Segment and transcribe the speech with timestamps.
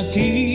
[0.00, 0.49] a ti.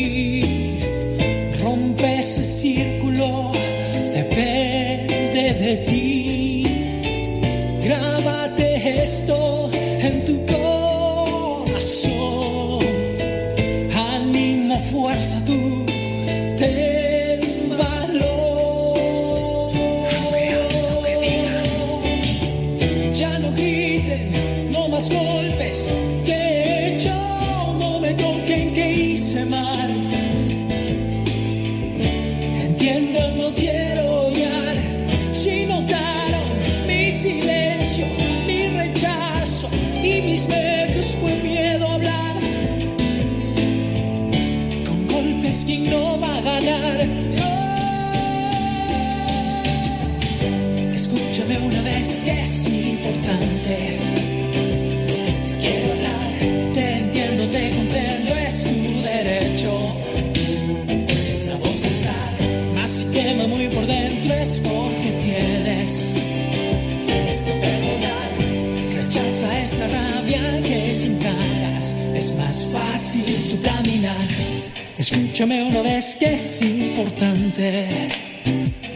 [75.05, 78.09] Escúchame una vez que es importante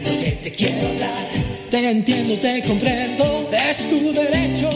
[0.04, 1.26] lo que te quiero hablar.
[1.70, 4.70] Te entiendo, te comprendo, es tu derecho.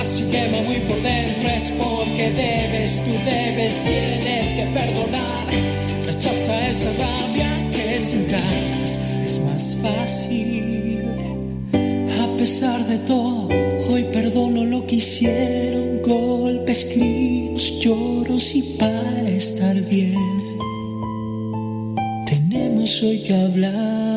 [0.00, 5.46] Así quema muy por dentro, es porque debes, tú debes, tienes que perdonar.
[6.06, 11.04] Rechaza esa rabia que sin ganas es más fácil.
[12.18, 13.50] A pesar de todo,
[13.90, 20.56] hoy perdono lo que hicieron, golpe escrito los lloros y para estar bien
[22.26, 24.09] tenemos hoy que hablar.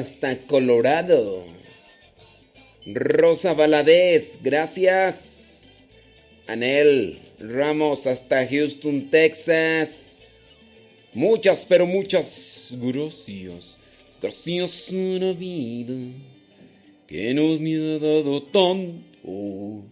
[0.00, 1.44] hasta Colorado.
[2.86, 5.62] Rosa Valadez, gracias.
[6.46, 10.56] Anel Ramos hasta Houston, Texas.
[11.14, 13.76] Muchas, pero muchas gracias.
[14.20, 16.12] Gracias una vida
[17.06, 19.04] que nos me ha dado tanto.
[19.24, 19.82] Uh.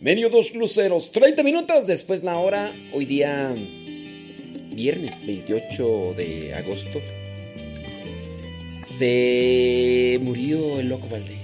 [0.00, 3.52] Medio dos luceros, 30 minutos después la hora, hoy día
[4.72, 7.00] viernes 28 de agosto
[8.98, 11.38] se murió el loco Valdés.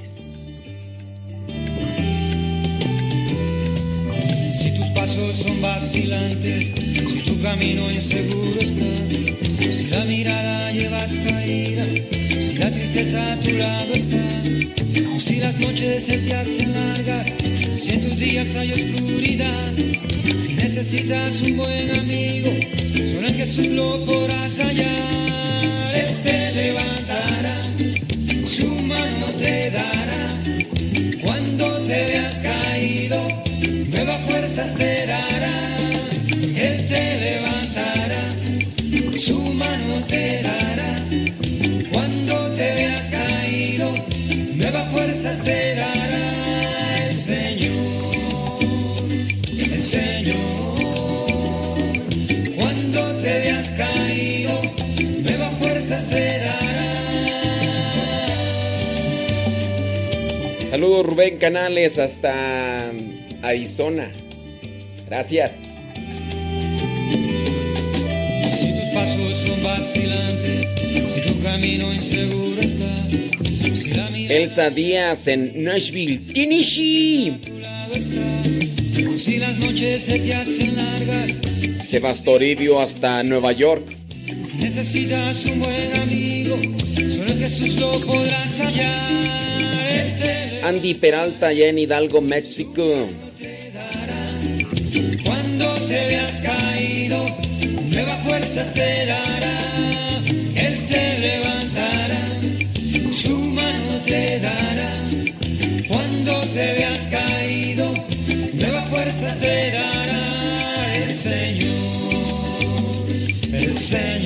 [4.61, 11.87] Si tus pasos son vacilantes, si tu camino inseguro está, si la mirada llevas caída,
[12.11, 14.43] si la tristeza a tu lado está,
[15.15, 17.33] o si las noches se te hacen largas,
[17.79, 19.73] si en tus días hay oscuridad,
[20.45, 22.50] si necesitas un buen amigo,
[23.12, 25.24] solo en Jesús lo podrás hallar.
[60.85, 62.91] Saludos Rubén Canales hasta
[63.41, 64.11] Arizona.
[65.07, 65.53] Gracias.
[68.61, 70.69] Si tus pasos son vacilantes,
[71.15, 77.41] si tu camino inseguro está, si la mirada Elsa Díaz en Nashville, Tennessee.
[79.17, 81.31] si las noches se te hacen largas,
[81.83, 83.87] Sebastoribio hasta Nueva York.
[84.51, 86.59] si necesitas un buen amigo,
[86.95, 89.54] solo Jesús lo podrás hallar.
[90.64, 93.06] Andy Peralta allá en Hidalgo, México.
[95.22, 97.37] Cuando te veas caído,
[97.90, 99.58] nuevas fuerzas te dará.
[100.55, 102.25] Él te levantará,
[103.12, 104.94] su mano te dará.
[105.87, 107.93] Cuando te veas caído,
[108.55, 112.25] nuevas fuerzas te dará el Señor,
[113.52, 114.22] el Señor.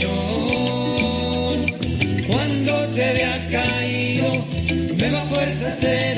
[2.29, 4.47] Cuando te veas caído,
[4.97, 6.18] nuevas fuerzas te dará.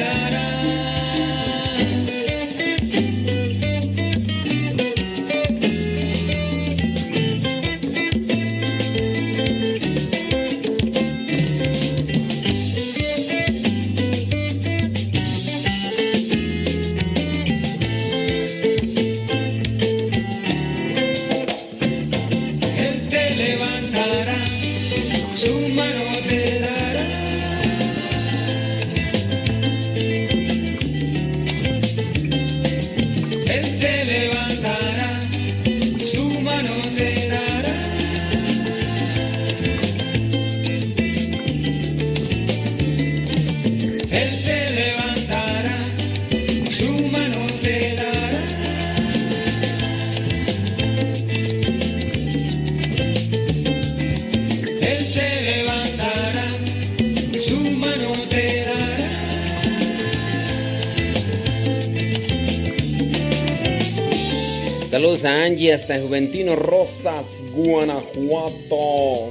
[65.70, 69.28] Saludos a Angie hasta Juventino Rosas, Guanajuato.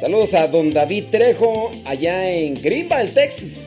[0.00, 3.58] Saludos a don David Trejo allá en Greenville, Texas.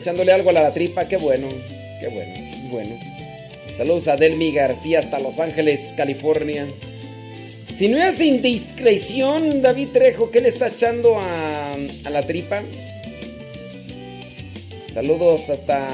[0.00, 1.48] Echándole algo a la tripa, qué bueno,
[2.00, 2.34] qué bueno,
[2.70, 2.96] bueno.
[3.76, 6.66] Saludos a Delmi García hasta Los Ángeles, California.
[7.76, 12.62] Si no es indiscreción, David Trejo, ¿qué le está echando a la tripa?
[14.94, 15.86] Saludos hasta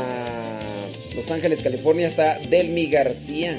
[1.17, 3.59] Los Ángeles, California, hasta Delmi García.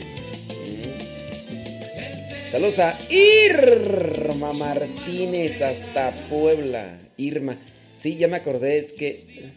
[2.54, 7.00] Saludos a Irma Martínez hasta Puebla.
[7.18, 7.58] Irma.
[7.98, 9.50] Sí, ya me acordé, es que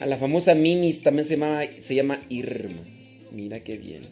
[0.00, 2.80] a la famosa Mimis también se llama, se llama Irma.
[3.30, 4.08] Mira qué bien.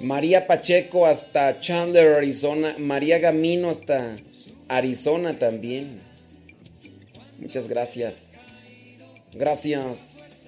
[0.00, 2.74] María Pacheco hasta Chandler, Arizona.
[2.76, 4.16] María Gamino hasta
[4.66, 6.00] Arizona también.
[7.38, 8.32] Muchas gracias.
[9.32, 10.44] Gracias.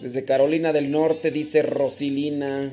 [0.00, 2.72] Desde Carolina del Norte dice Rosilina.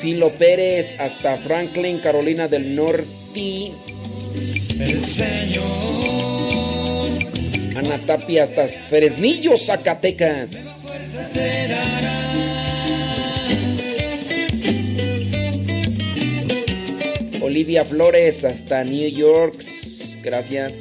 [0.00, 3.72] Filo Pérez hasta Franklin, Carolina del Norte.
[4.78, 5.64] El Señor
[7.76, 10.50] Ana Tapia hasta Fresnillo, Zacatecas.
[17.40, 19.62] Olivia Flores hasta New York.
[20.22, 20.74] Gracias.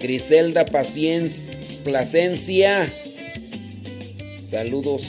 [0.00, 1.30] Griselda Pacien-
[1.84, 2.88] Plasencia.
[4.50, 5.02] Saludos.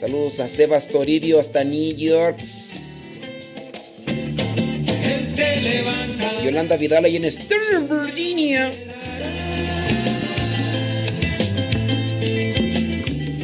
[0.00, 2.38] Saludos a Sebas Toribio hasta New York.
[6.42, 8.72] Yolanda Vidal ahí en Sterling, Virginia.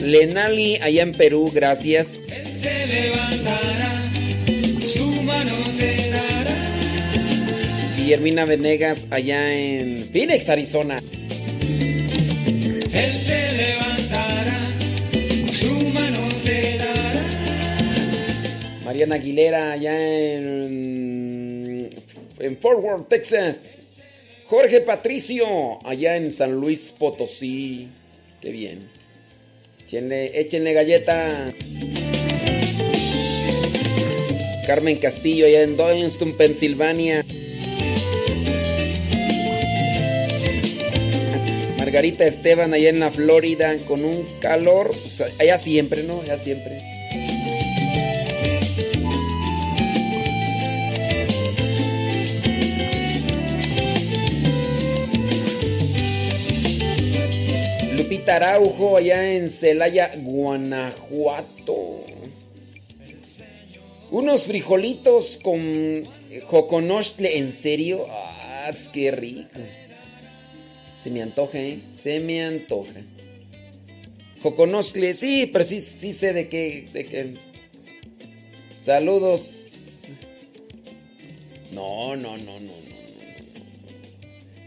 [0.00, 2.22] Lenali allá en Perú, gracias.
[7.96, 11.02] Guillermina Venegas allá en Phoenix, Arizona.
[12.94, 14.58] Él levantará,
[15.52, 16.24] su mano.
[18.84, 21.90] Mariana Aguilera allá en,
[22.38, 23.76] en Fort Worth, Texas.
[24.46, 27.88] Jorge Patricio allá en San Luis Potosí.
[28.40, 28.88] Qué bien.
[29.84, 31.52] Échenle, échenle galleta.
[34.66, 37.24] Carmen Castillo allá en Doylestown, Pensilvania.
[41.84, 44.90] Margarita Esteban allá en la Florida con un calor,
[45.38, 46.22] allá siempre, ¿no?
[46.22, 46.80] Allá siempre.
[57.94, 62.02] Lupita Araujo allá en Celaya, Guanajuato.
[64.10, 66.04] Unos frijolitos con
[66.46, 68.06] joconostle, ¿en serio?
[68.08, 69.60] ¡Ah, qué rico!
[71.04, 71.80] Se me antoja, ¿eh?
[71.92, 73.02] Se me antoja.
[74.42, 77.34] Joconostle, sí, pero sí, sí sé de qué, de qué.
[78.82, 79.68] Saludos.
[81.72, 82.84] No, no, no, no, no.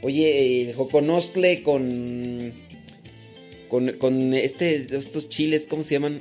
[0.03, 0.75] Oye, el
[1.63, 2.53] con,
[3.67, 6.19] con, con este, estos chiles, ¿cómo se llaman?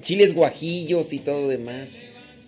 [0.00, 1.90] Chiles guajillos y todo demás.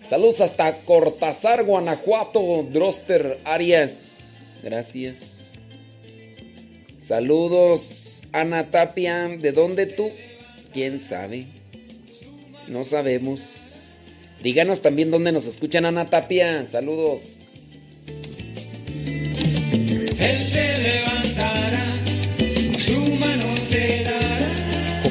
[0.09, 4.39] Saludos hasta Cortázar, Guanajuato, Droster Arias.
[4.63, 5.30] Gracias.
[7.11, 9.27] Saludos, Ana Tapia.
[9.27, 10.11] ¿De dónde tú?
[10.71, 11.47] ¿Quién sabe?
[12.69, 13.99] No sabemos.
[14.41, 16.65] Díganos también dónde nos escuchan, Ana Tapia.
[16.65, 17.19] Saludos.
[18.07, 18.55] Él
[20.53, 21.83] te levantará,
[22.79, 25.03] su mano te dará.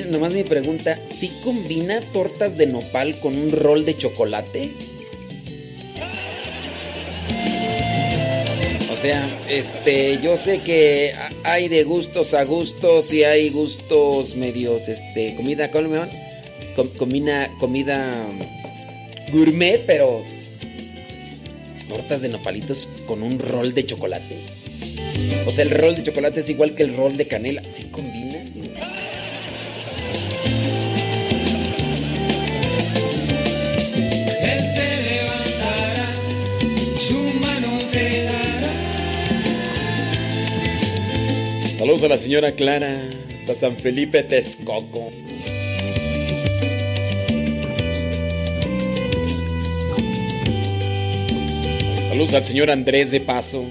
[0.00, 4.70] Nomás mi pregunta, ¿sí combina tortas de nopal con un rol de chocolate?
[8.90, 14.34] O sea, este, yo sé que ha- hay de gustos a gustos y hay gustos
[14.34, 15.98] medios, este, comida, ¿cómo me?
[16.74, 18.14] Com- comida, comida
[19.30, 20.22] gourmet, pero
[21.88, 24.36] tortas de nopalitos con un rol de chocolate.
[25.46, 27.62] O sea, el rol de chocolate es igual que el rol de canela.
[27.76, 28.31] ¿Sí combina?
[41.92, 43.02] Saludos a la señora Clara,
[43.40, 45.10] hasta San Felipe Texcoco.
[52.08, 53.66] Saludos al señor Andrés de Paso.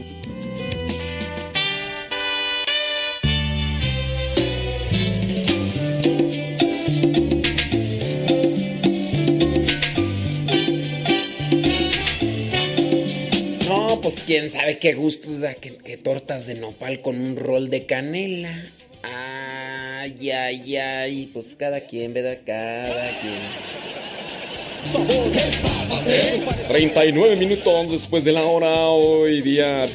[14.32, 18.64] quién sabe qué gustos da que, tortas de nopal con un rol de canela.
[19.04, 22.42] Ay, ay, ay, pues cada quien, ve ¿verdad?
[22.46, 23.42] Cada quien.
[26.70, 29.86] 39 minutos después de la hora, hoy día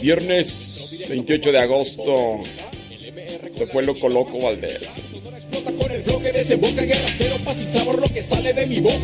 [0.00, 2.40] viernes 28 de agosto.
[3.52, 4.80] Se fue loco loco Valdés
[8.30, 8.96] sale de mi boca.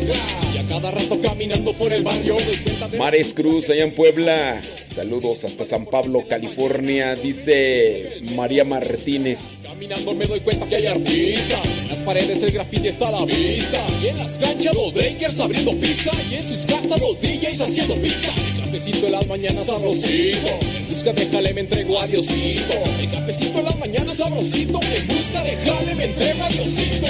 [0.53, 4.61] Y a cada rato caminando por el barrio de Mares Cruz, allá en Puebla.
[4.95, 9.39] Saludos hasta San Pablo, California, dice María Martínez.
[9.61, 11.67] caminando me doy cuenta que hay artistas.
[11.81, 13.85] En las paredes el graffiti está a la vista.
[14.01, 16.11] Y en las canchas los breakers abriendo pista.
[16.31, 18.29] Y en sus casas los DJs haciendo pista.
[18.55, 20.47] El cafecito en las mañanas sabrosito.
[20.75, 22.73] En busca de jale me entrego a Diosito.
[22.99, 24.79] El cafecito en las mañanas sabrosito.
[24.81, 27.07] En busca de jale me entrego a Diosito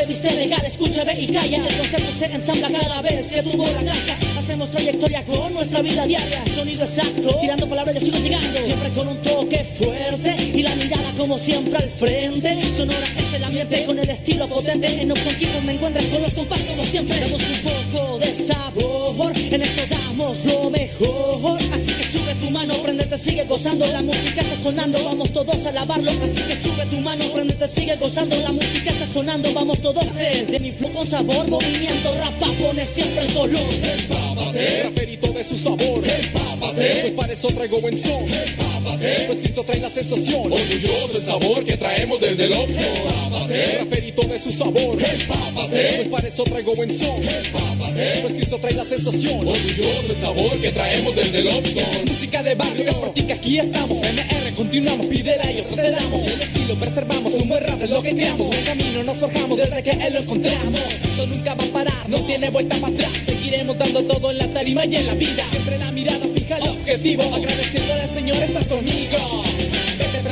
[0.00, 1.58] se viste legal, escucha, ve y calla.
[1.58, 4.16] El concepto se ensambla cada vez que tuvo la casa.
[4.38, 6.42] Hacemos trayectoria con nuestra vida diaria.
[6.54, 8.60] Sonido exacto, tirando palabras yo sigo llegando.
[8.60, 12.58] Siempre con un toque fuerte la mirada como siempre al frente.
[12.76, 14.86] Sonora es el ambiente con el estilo potente.
[15.02, 17.20] En Keyboard me encuentras con los compás como siempre.
[17.20, 21.60] Damos un poco de sabor, en esto damos lo mejor.
[21.72, 23.86] Así que sube tu mano, prendete, sigue gozando.
[23.86, 26.10] La música está sonando, vamos todos a alabarlo.
[26.10, 28.36] Así que sube tu mano, prendete, sigue gozando.
[28.36, 32.84] La música está sonando, vamos todos de, de mi influjo con sabor, movimiento rapa, pone
[32.84, 33.60] siempre el color.
[33.82, 36.02] Empápate, raperito de su sabor.
[36.04, 38.24] Empápate, pues para eso traigo buen son.
[38.32, 40.52] Empápate, pues Cristo trae la sensación.
[40.60, 42.80] Orgulloso el sabor que traemos desde el Oxxo.
[42.80, 44.98] Empápate, de su sabor.
[45.02, 47.22] Empápate, pues para eso traigo buen son.
[47.22, 49.48] Empápate, pues Cristo trae la sensación.
[49.48, 51.80] Orgulloso el sabor que traemos desde el Oxxo.
[52.06, 53.98] Música de barrio, que aquí estamos.
[53.98, 56.22] MR, continuamos, pídela y nosotros te damos.
[56.26, 58.56] El estilo preservamos, un buen rap es lo que creamos.
[58.56, 60.80] En camino nos forjamos, desde que él lo encontramos.
[61.02, 63.10] Esto nunca va a parar, no tiene vuelta para atrás.
[63.24, 65.44] Seguiremos dando todo en la tarima y en la vida.
[65.50, 67.22] Siempre la mirada fija el objetivo.
[67.34, 69.18] Agradeciéndole al Señor, estás conmigo.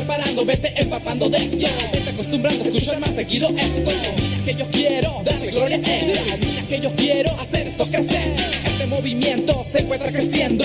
[0.09, 1.69] Preparando, vete empapando de esto.
[1.93, 3.91] Vete acostumbrando a escuchar más seguido esto.
[4.17, 6.21] Mira que yo quiero darle gloria a él.
[6.41, 8.33] Mira que yo quiero hacer esto crecer.
[8.65, 10.65] Este movimiento se encuentra creciendo.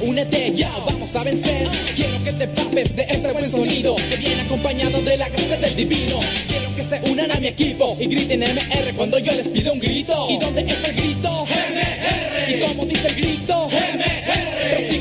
[0.00, 1.66] Únete ya, vamos a vencer.
[1.96, 5.74] Quiero que te papes de este buen sonido que viene acompañado de la gracia del
[5.74, 6.20] divino.
[6.46, 9.80] Quiero que se unan a mi equipo y griten MR cuando yo les pido un
[9.80, 10.28] grito.
[10.30, 11.44] ¿Y dónde está el grito?
[11.46, 12.56] MR.
[12.56, 13.68] ¿Y cómo dice el grito?
[13.70, 14.93] MR.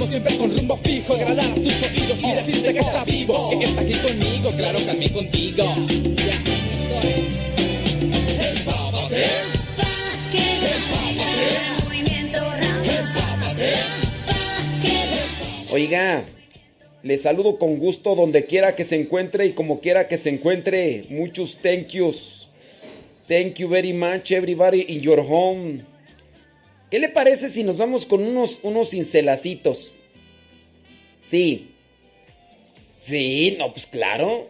[0.00, 1.14] Ritmo, siempre con rumbo fijo.
[1.14, 3.50] Agradar a tus oídos y decirte que está vivo.
[3.50, 4.78] Que está aquí conmigo, claro,
[5.12, 5.64] contigo.
[6.16, 6.32] Que
[8.64, 8.90] rapa.
[8.96, 9.08] Pa'
[10.32, 10.50] que
[15.72, 16.24] Oiga,
[17.02, 21.04] le saludo con gusto donde quiera que se encuentre y como quiera que se encuentre.
[21.10, 22.48] Muchos thank yous.
[23.28, 25.89] Thank you very much everybody in your home.
[26.90, 29.98] ¿Qué le parece si nos vamos con unos, unos cincelacitos?
[31.22, 31.68] Sí.
[32.98, 34.48] Sí, no, pues claro.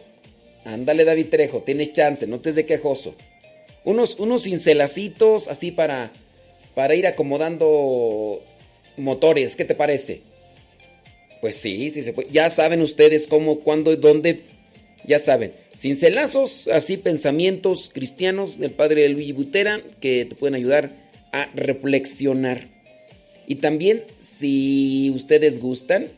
[0.65, 3.15] Ándale, David Trejo, tienes chance, no te de quejoso.
[3.83, 6.11] Unos, unos cincelacitos así para,
[6.75, 8.41] para ir acomodando
[8.97, 10.21] motores, ¿qué te parece?
[11.41, 12.29] Pues sí, sí se puede.
[12.31, 14.41] Ya saben ustedes cómo, cuándo y dónde.
[15.05, 15.53] Ya saben.
[15.77, 21.00] Cincelazos, así pensamientos cristianos del padre Luigi Butera que te pueden ayudar
[21.31, 22.67] a reflexionar.
[23.47, 24.03] Y también,
[24.37, 26.09] si ustedes gustan,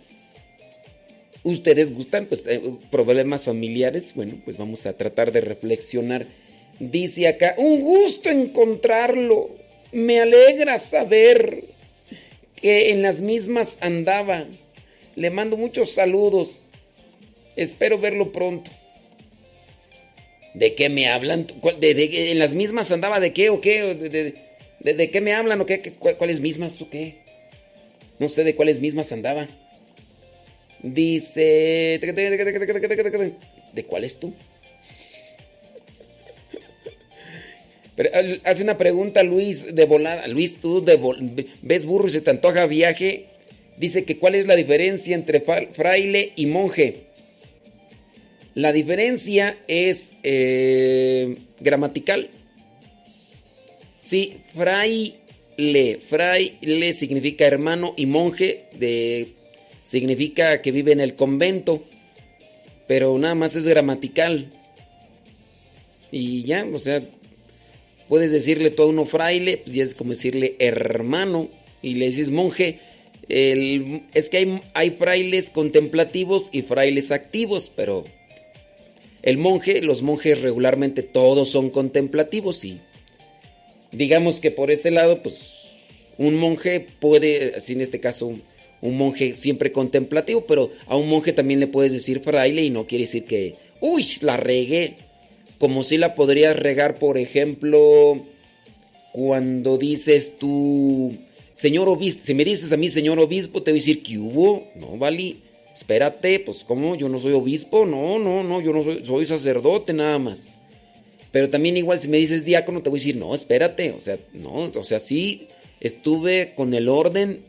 [1.44, 6.26] ustedes gustan, pues eh, problemas familiares, bueno, pues vamos a tratar de reflexionar.
[6.80, 9.52] Dice acá, un gusto encontrarlo.
[9.92, 11.66] Me alegra saber
[12.56, 14.46] que en las mismas andaba.
[15.16, 16.70] Le mando muchos saludos.
[17.56, 18.72] Espero verlo pronto.
[20.56, 21.48] ¿De qué me hablan?
[21.62, 23.84] ¿Cuál- de- de- ¿En las mismas andaba de qué o qué?
[23.84, 24.36] ¿O ¿De,
[24.84, 25.82] de, qué me hablan o qué?
[25.82, 27.18] ¿Qué- cu- ¿Cuáles mismas o qué?
[28.20, 29.48] No sé de cuáles mismas andaba.
[30.82, 32.00] Dice...
[33.74, 34.34] ¿De cuáles tú?
[37.96, 38.10] Pero,
[38.44, 40.28] hace una pregunta Luis de volada.
[40.28, 41.00] Luis, tú de
[41.62, 43.26] ves burro y se te antoja viaje.
[43.78, 47.04] Dice que cuál es la diferencia entre fraile y monje.
[48.56, 52.30] La diferencia es eh, gramatical.
[54.04, 56.00] Sí, fraile.
[56.10, 59.34] Fraile significa hermano y monje de,
[59.86, 61.84] significa que vive en el convento.
[62.88, 64.52] Pero nada más es gramatical.
[66.12, 67.02] Y ya, o sea,
[68.08, 71.50] puedes decirle tú a uno fraile, pues ya es como decirle hermano.
[71.82, 72.80] Y le dices monje.
[73.30, 78.04] El- es que hay, hay frailes contemplativos y frailes activos, pero
[79.22, 82.82] el monje, los monjes regularmente todos son contemplativos y
[83.94, 85.40] digamos que por ese lado, pues
[86.18, 88.28] un monje puede, así en este caso,
[88.82, 92.86] un, monje siempre contemplativo, pero a un monje también le puedes decir fraile y no
[92.86, 94.98] quiere decir que, uy, la regué.
[95.60, 98.22] Como si la podrías regar, por ejemplo,
[99.14, 101.16] cuando dices tú,
[101.54, 104.68] señor obispo, si me dices a mí, señor obispo, te voy a decir que hubo,
[104.76, 105.38] no, vale,
[105.74, 109.94] espérate, pues cómo, yo no soy obispo, no, no, no, yo no soy, soy sacerdote
[109.94, 110.53] nada más.
[111.34, 114.20] Pero también igual si me dices diácono, te voy a decir, no, espérate, o sea,
[114.34, 115.48] no, o sea, sí
[115.80, 117.42] estuve con el orden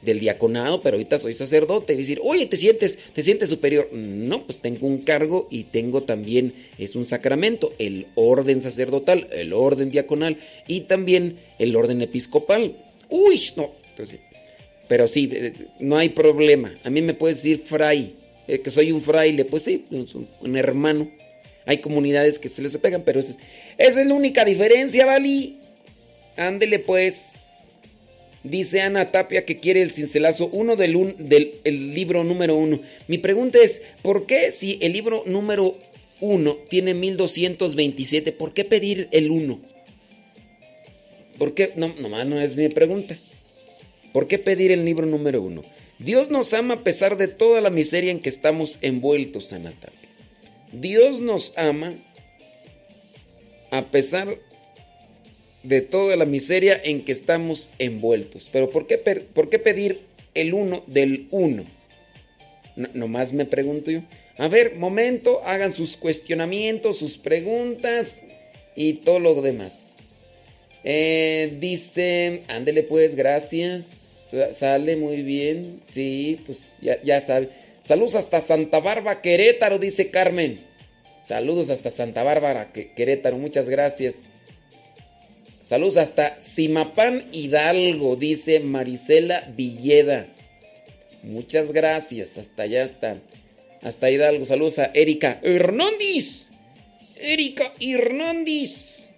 [0.00, 1.94] del diaconado, pero ahorita soy sacerdote.
[1.94, 3.88] Y decir, oye, te sientes, te sientes superior.
[3.92, 9.52] No, pues tengo un cargo y tengo también, es un sacramento, el orden sacerdotal, el
[9.52, 10.36] orden diaconal
[10.68, 12.76] y también el orden episcopal.
[13.08, 13.72] Uy, no.
[13.90, 14.20] Entonces,
[14.86, 16.76] pero sí, eh, no hay problema.
[16.84, 18.14] A mí me puedes decir fray,
[18.46, 21.10] eh, que soy un fraile, pues sí, un hermano.
[21.66, 23.36] Hay comunidades que se les pegan, pero esa
[23.78, 25.54] es, es la única diferencia, ¿vale?
[26.36, 27.28] Ándele pues.
[28.44, 32.80] Dice Ana Tapia que quiere el cincelazo 1 del, un- del el libro número 1.
[33.06, 35.78] Mi pregunta es, ¿por qué si el libro número
[36.20, 39.60] 1 tiene 1227, ¿por qué pedir el 1?
[41.38, 41.72] ¿Por qué?
[41.76, 43.16] No, nomás no es mi pregunta.
[44.12, 45.62] ¿Por qué pedir el libro número 1?
[46.00, 50.01] Dios nos ama a pesar de toda la miseria en que estamos envueltos, Ana Tapia.
[50.72, 51.94] Dios nos ama
[53.70, 54.38] a pesar
[55.62, 58.48] de toda la miseria en que estamos envueltos.
[58.52, 60.00] Pero ¿por qué, por qué pedir
[60.34, 61.64] el uno del uno?
[62.76, 64.00] No- nomás me pregunto yo.
[64.38, 68.22] A ver, momento, hagan sus cuestionamientos, sus preguntas
[68.74, 70.24] y todo lo demás.
[70.84, 74.26] Eh, dice, ándele pues, gracias.
[74.30, 75.80] Sa- Sale muy bien.
[75.84, 77.50] Sí, pues ya sabe.
[77.82, 80.60] Saludos hasta Santa Bárbara, Querétaro, dice Carmen.
[81.22, 84.22] Saludos hasta Santa Bárbara, Que- Querétaro, muchas gracias.
[85.62, 90.28] Saludos hasta Simapán Hidalgo, dice Marisela Villeda.
[91.22, 93.18] Muchas gracias, hasta allá está.
[93.80, 96.46] Hasta Hidalgo, saludos a Erika Hernández.
[97.16, 99.10] Erika Hernández.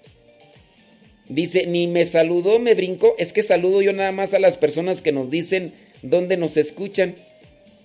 [1.29, 3.15] Dice, ni me saludó, me brincó.
[3.19, 5.73] Es que saludo yo nada más a las personas que nos dicen
[6.03, 7.15] dónde nos escuchan.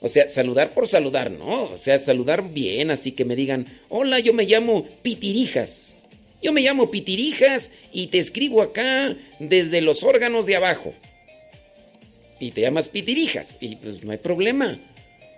[0.01, 1.63] O sea, saludar por saludar, ¿no?
[1.63, 5.95] O sea, saludar bien, así que me digan, hola, yo me llamo Pitirijas.
[6.41, 10.93] Yo me llamo Pitirijas y te escribo acá desde los órganos de abajo.
[12.39, 13.57] Y te llamas Pitirijas.
[13.59, 14.79] Y pues no hay problema.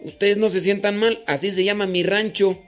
[0.02, 1.24] Ustedes no se sientan mal.
[1.26, 2.60] Así se llama mi rancho.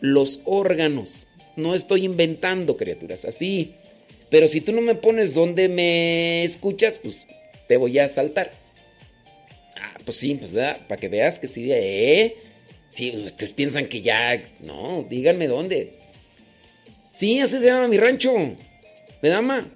[0.00, 1.26] Los órganos.
[1.56, 3.26] No estoy inventando, criaturas.
[3.26, 3.74] Así.
[4.30, 7.28] Pero si tú no me pones donde me escuchas, pues
[7.66, 8.52] te voy a saltar.
[10.08, 12.34] Pues sí, pues para que veas que sí, ¿eh?
[12.88, 14.42] Sí, ustedes piensan que ya.
[14.60, 15.98] No, díganme dónde.
[17.12, 18.32] Sí, así se llama mi rancho.
[19.20, 19.70] ¿Me llama?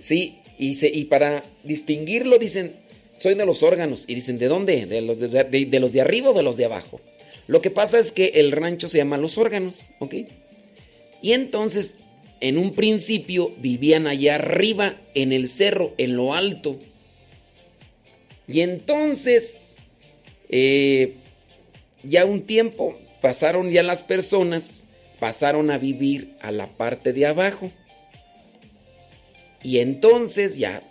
[0.00, 2.76] Sí, y, se, y para distinguirlo dicen,
[3.16, 4.04] soy de los órganos.
[4.06, 4.84] Y dicen, ¿de dónde?
[4.84, 7.00] ¿De los de, de- de los de arriba o de los de abajo?
[7.46, 10.14] Lo que pasa es que el rancho se llama los órganos, ¿ok?
[11.22, 11.96] Y entonces,
[12.42, 16.78] en un principio, vivían allá arriba, en el cerro, en lo alto.
[18.48, 19.76] Y entonces,
[20.48, 21.16] eh,
[22.02, 24.84] ya un tiempo pasaron ya las personas,
[25.20, 27.70] pasaron a vivir a la parte de abajo.
[29.62, 30.82] Y entonces ya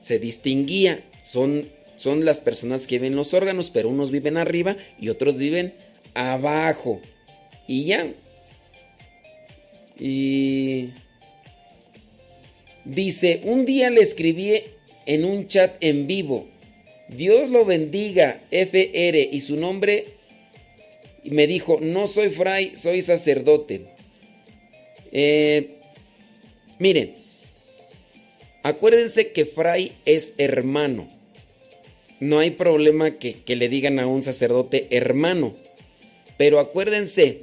[0.00, 5.08] se distinguía, son, son las personas que ven los órganos, pero unos viven arriba y
[5.08, 5.74] otros viven
[6.14, 7.00] abajo.
[7.66, 8.12] Y ya.
[9.98, 10.90] Y
[12.84, 14.62] dice, un día le escribí
[15.06, 16.48] en un chat en vivo,
[17.08, 20.18] Dios lo bendiga, FR, y su nombre
[21.24, 23.86] me dijo, no soy fray, soy sacerdote.
[25.10, 25.76] Eh,
[26.78, 27.14] miren,
[28.62, 31.08] acuérdense que fray es hermano.
[32.20, 35.56] No hay problema que, que le digan a un sacerdote hermano.
[36.36, 37.42] Pero acuérdense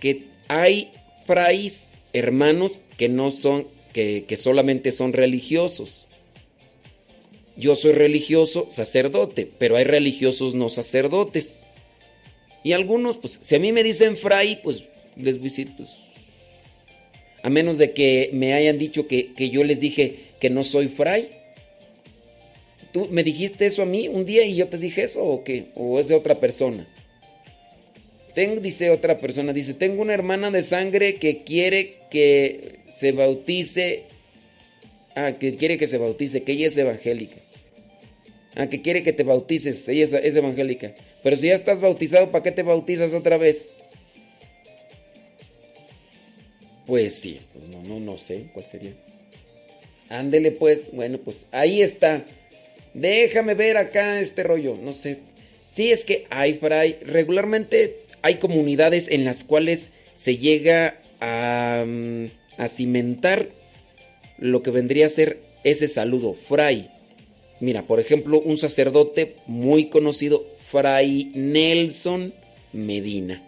[0.00, 0.90] que hay
[1.26, 6.03] frays hermanos que no son, que, que solamente son religiosos.
[7.56, 11.66] Yo soy religioso sacerdote, pero hay religiosos no sacerdotes.
[12.62, 14.84] Y algunos, pues, si a mí me dicen fray, pues
[15.16, 15.90] les visito, pues,
[17.42, 20.88] a menos de que me hayan dicho que, que yo les dije que no soy
[20.88, 21.28] fray.
[22.92, 25.66] ¿Tú me dijiste eso a mí un día y yo te dije eso o qué?
[25.74, 26.88] ¿O es de otra persona?
[28.34, 34.04] Tengo, dice otra persona, dice, tengo una hermana de sangre que quiere que se bautice.
[35.14, 37.36] Ah, que quiere que se bautice, que ella es evangélica.
[38.54, 40.94] Que quiere que te bautices, ella es, es evangélica.
[41.22, 43.74] Pero si ya estás bautizado, ¿para qué te bautizas otra vez?
[46.86, 48.92] Pues sí, pues no, no, no sé cuál sería.
[50.08, 52.24] Ándele pues, bueno, pues ahí está.
[52.92, 55.18] Déjame ver acá este rollo, no sé.
[55.74, 62.26] Sí, es que hay fray, regularmente hay comunidades en las cuales se llega a, mm,
[62.58, 63.48] a cimentar
[64.38, 66.90] lo que vendría a ser ese saludo, fray.
[67.60, 72.34] Mira, por ejemplo, un sacerdote muy conocido, Fray Nelson
[72.72, 73.42] Medina.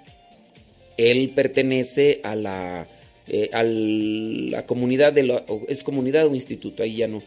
[0.96, 2.86] Él pertenece a la,
[3.26, 7.22] eh, a la comunidad de la, es comunidad o instituto, ahí ya no.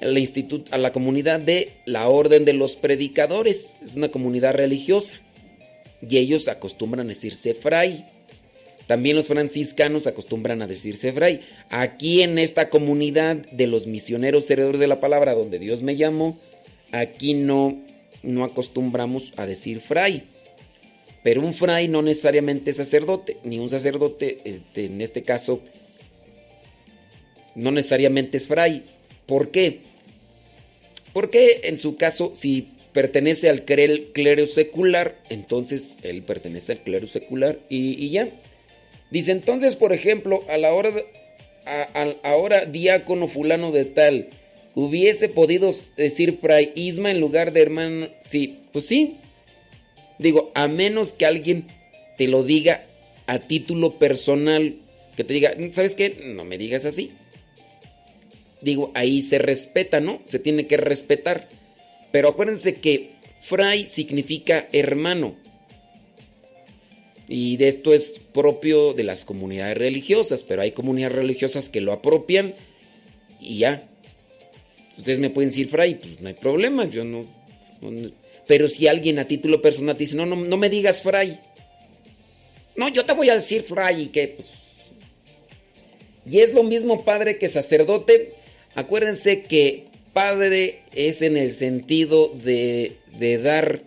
[0.00, 5.20] Instituto, a la comunidad de la Orden de los Predicadores, es una comunidad religiosa.
[6.08, 8.04] Y ellos acostumbran decirse fray.
[8.86, 11.40] También los franciscanos acostumbran a decirse fray.
[11.70, 16.38] Aquí en esta comunidad de los misioneros heredores de la palabra, donde Dios me llamó,
[16.90, 17.80] aquí no,
[18.22, 20.24] no acostumbramos a decir fray.
[21.22, 25.62] Pero un fray no necesariamente es sacerdote, ni un sacerdote, este, en este caso,
[27.54, 28.84] no necesariamente es fray.
[29.26, 29.80] ¿Por qué?
[31.12, 37.60] Porque en su caso, si pertenece al clero, secular, entonces él pertenece al clero secular
[37.68, 38.28] y ya.
[39.12, 40.90] Dice entonces, por ejemplo, a la hora,
[41.66, 44.30] a- ahora diácono fulano de tal,
[44.74, 48.08] hubiese podido decir fray Isma en lugar de hermano.
[48.24, 49.18] Sí, pues sí.
[50.18, 51.66] Digo, a menos que alguien
[52.16, 52.86] te lo diga
[53.26, 54.76] a título personal,
[55.14, 56.18] que te diga, ¿sabes qué?
[56.24, 57.12] No me digas así.
[58.62, 60.22] digo, ahí se respeta, ¿no?
[60.24, 61.48] Se tiene que respetar.
[62.12, 63.10] Pero acuérdense que
[63.42, 65.34] fray significa hermano.
[67.28, 71.92] Y de esto es propio de las comunidades religiosas, pero hay comunidades religiosas que lo
[71.92, 72.54] apropian
[73.40, 73.88] y ya.
[74.98, 77.26] Ustedes me pueden decir fray, pues no hay problema, yo no,
[78.46, 81.38] pero si alguien a título personal te dice, no, no, no me digas fray.
[82.76, 84.48] No, yo te voy a decir fray y que pues,
[86.24, 88.34] y es lo mismo padre que sacerdote.
[88.74, 93.82] Acuérdense que padre es en el sentido de, de dar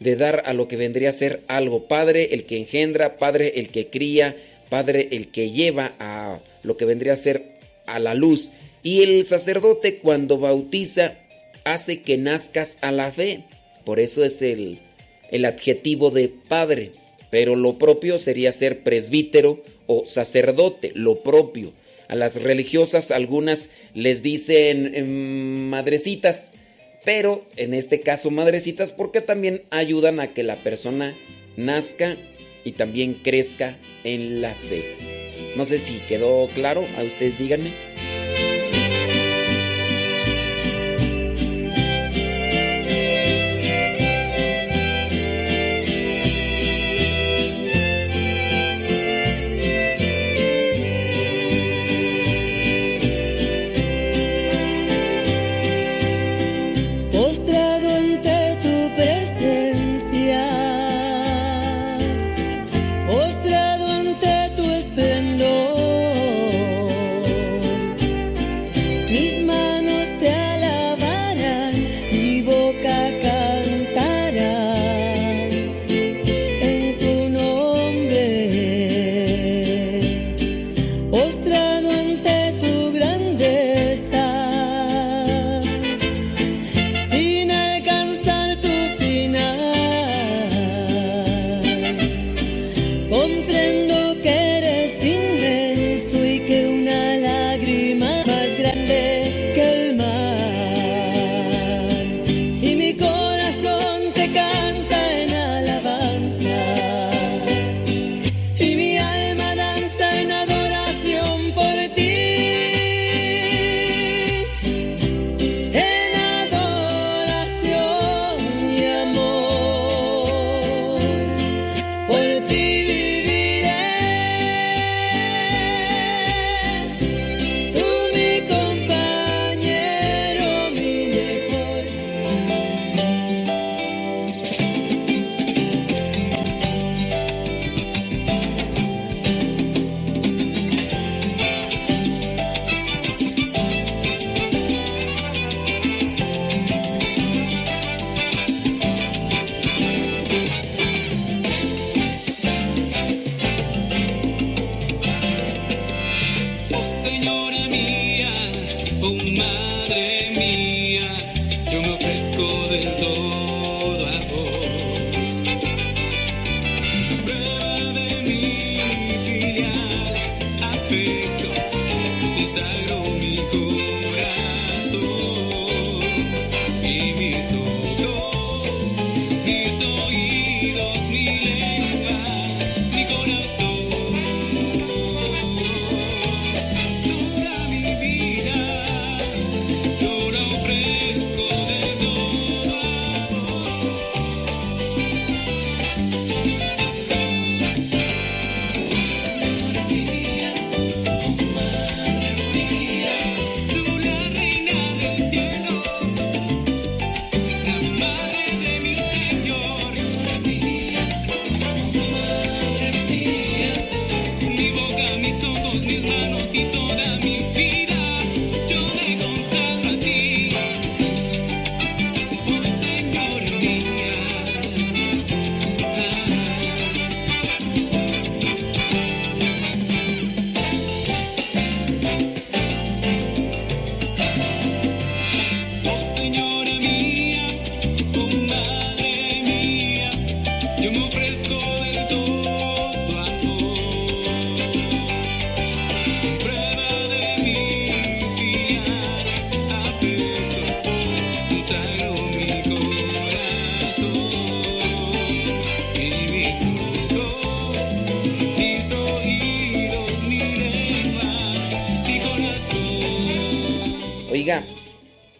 [0.00, 1.86] de dar a lo que vendría a ser algo.
[1.88, 4.36] Padre el que engendra, padre el que cría,
[4.68, 8.50] padre el que lleva a lo que vendría a ser a la luz.
[8.82, 11.18] Y el sacerdote cuando bautiza
[11.64, 13.44] hace que nazcas a la fe.
[13.84, 14.78] Por eso es el,
[15.30, 16.92] el adjetivo de padre.
[17.30, 21.72] Pero lo propio sería ser presbítero o sacerdote, lo propio.
[22.08, 26.52] A las religiosas algunas les dicen em, madrecitas,
[27.04, 31.14] pero en este caso madrecitas porque también ayudan a que la persona
[31.56, 32.16] nazca
[32.64, 34.82] y también crezca en la fe.
[35.56, 37.70] No sé si quedó claro, a ustedes díganme.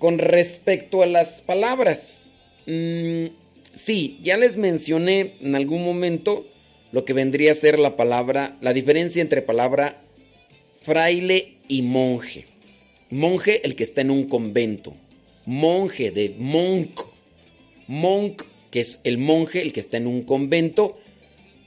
[0.05, 2.31] Con respecto a las palabras,
[2.67, 3.25] mm,
[3.75, 6.47] sí, ya les mencioné en algún momento
[6.93, 10.03] lo que vendría a ser la palabra, la diferencia entre palabra
[10.83, 12.45] fraile y monje.
[13.09, 14.93] Monje, el que está en un convento.
[15.47, 17.01] Monje de monk.
[17.87, 20.99] Monk, que es el monje, el que está en un convento.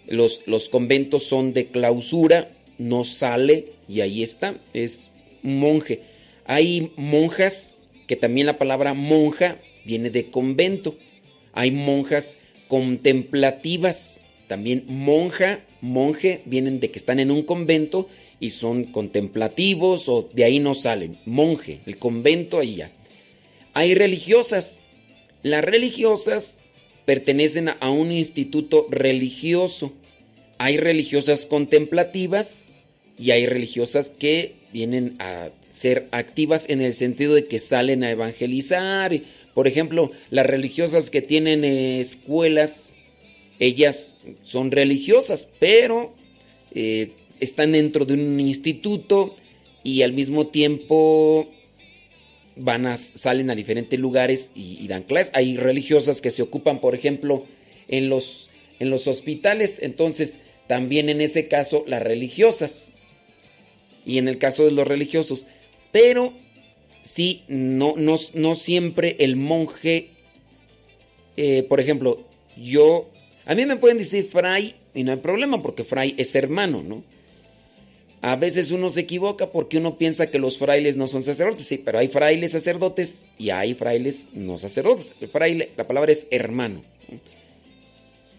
[0.06, 5.10] Los, los conventos son de clausura, no sale y ahí está, es
[5.44, 6.02] un monje.
[6.46, 7.77] Hay monjas,
[8.08, 10.98] que también la palabra monja viene de convento.
[11.54, 18.08] Hay monjas contemplativas, también monja, monje, vienen de que están en un convento
[18.40, 21.18] y son contemplativos o de ahí no salen.
[21.26, 22.92] Monje, el convento ahí ya.
[23.74, 24.80] Hay religiosas.
[25.44, 26.62] Las religiosas
[27.06, 29.94] pertenecen a un instituto religioso.
[30.58, 32.66] Hay religiosas contemplativas
[33.18, 38.12] y hay religiosas que vienen a ser activas en el sentido de que salen a
[38.12, 39.12] evangelizar.
[39.54, 42.98] Por ejemplo, las religiosas que tienen escuelas,
[43.60, 44.14] ellas
[44.44, 46.14] son religiosas, pero
[46.74, 49.36] eh, están dentro de un instituto
[49.84, 51.48] y al mismo tiempo
[52.56, 55.32] van a, salen a diferentes lugares y, y dan clases.
[55.36, 57.46] Hay religiosas que se ocupan, por ejemplo,
[57.88, 62.92] en los, en los hospitales, entonces también en ese caso las religiosas
[64.08, 65.46] y en el caso de los religiosos.
[65.92, 66.34] Pero
[67.04, 70.10] sí, no, no, no siempre el monje,
[71.36, 73.10] eh, por ejemplo, yo,
[73.46, 77.04] a mí me pueden decir fray y no hay problema porque fray es hermano, ¿no?
[78.22, 81.78] A veces uno se equivoca porque uno piensa que los frailes no son sacerdotes, sí,
[81.78, 85.14] pero hay frailes sacerdotes y hay frailes no sacerdotes.
[85.22, 86.82] El fraile, la palabra es hermano.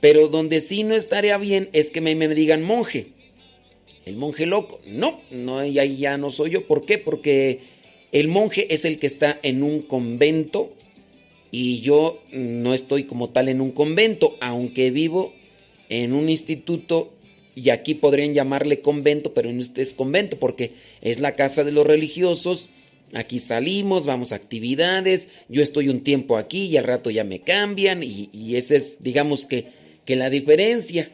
[0.01, 3.13] Pero donde sí no estaría bien es que me, me digan monje.
[4.09, 4.81] El monje loco.
[4.87, 6.67] No, no, ahí ya no soy yo.
[6.67, 6.97] ¿Por qué?
[6.97, 7.61] Porque
[8.11, 10.73] el monje es el que está en un convento
[11.51, 15.35] y yo no estoy como tal en un convento, aunque vivo
[15.91, 17.13] en un instituto
[17.55, 21.87] y aquí podrían llamarle convento, pero no es convento porque es la casa de los
[21.87, 22.71] religiosos.
[23.13, 27.41] Aquí salimos, vamos a actividades, yo estoy un tiempo aquí y al rato ya me
[27.41, 29.67] cambian y, y esa es, digamos que,
[30.07, 31.11] que la diferencia.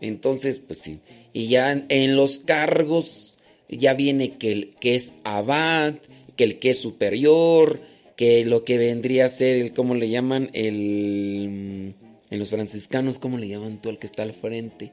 [0.00, 1.00] Entonces, pues sí.
[1.36, 3.36] Y ya en los cargos
[3.68, 5.96] ya viene que el que es abad,
[6.34, 7.78] que el que es superior,
[8.16, 10.48] que lo que vendría a ser el, ¿cómo le llaman?
[10.54, 11.92] El,
[12.30, 14.92] en los franciscanos, ¿cómo le llaman tú al que está al frente?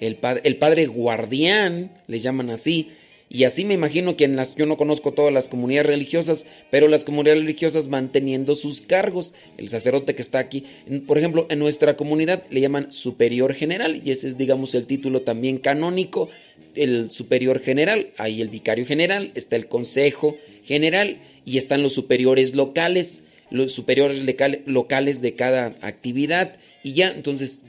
[0.00, 2.92] El, padre, el padre guardián, le llaman así.
[3.28, 6.88] Y así me imagino que en las, yo no conozco todas las comunidades religiosas, pero
[6.88, 9.34] las comunidades religiosas van teniendo sus cargos.
[9.56, 10.66] El sacerdote que está aquí,
[11.06, 15.22] por ejemplo, en nuestra comunidad le llaman superior general, y ese es, digamos, el título
[15.22, 16.28] también canónico,
[16.74, 18.10] el superior general.
[18.18, 24.22] Ahí el vicario general, está el consejo general y están los superiores locales, los superiores
[24.66, 26.56] locales de cada actividad.
[26.82, 27.64] Y ya, entonces,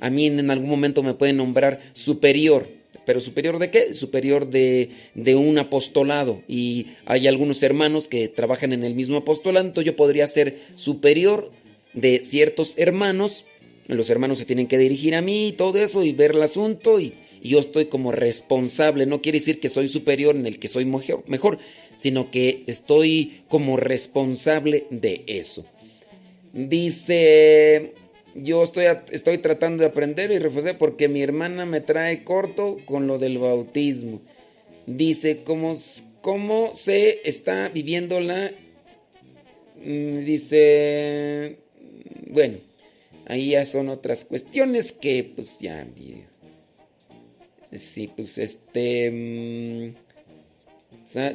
[0.00, 3.94] a mí en algún momento me pueden nombrar superior ¿Pero superior de qué?
[3.94, 6.42] Superior de, de, un apostolado.
[6.48, 11.50] Y hay algunos hermanos que trabajan en el mismo apostolado, entonces yo podría ser superior
[11.92, 13.44] de ciertos hermanos.
[13.86, 17.00] Los hermanos se tienen que dirigir a mí y todo eso y ver el asunto
[17.00, 19.04] y, yo estoy como responsable.
[19.04, 21.58] No quiere decir que soy superior en el que soy mejor, mejor
[21.96, 25.64] sino que estoy como responsable de eso.
[26.52, 27.94] Dice
[28.34, 33.06] yo estoy, estoy tratando de aprender y reforzar porque mi hermana me trae corto con
[33.06, 34.20] lo del bautismo.
[34.86, 35.76] Dice, ¿cómo,
[36.20, 38.50] cómo se está viviendo la...
[39.76, 41.58] Mm, dice,
[42.28, 42.58] bueno,
[43.26, 45.86] ahí ya son otras cuestiones que pues ya...
[47.76, 49.10] Sí, pues este...
[49.10, 49.94] Mm,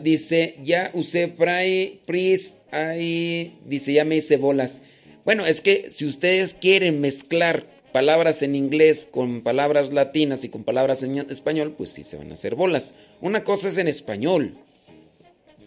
[0.02, 4.82] dice, ya usé fray, priest, ahí, dice, ya me hice bolas.
[5.26, 10.64] Bueno, es que si ustedes quieren mezclar palabras en inglés con palabras latinas y con
[10.64, 12.94] palabras en español, pues sí se van a hacer bolas.
[13.22, 14.56] Una cosa es en español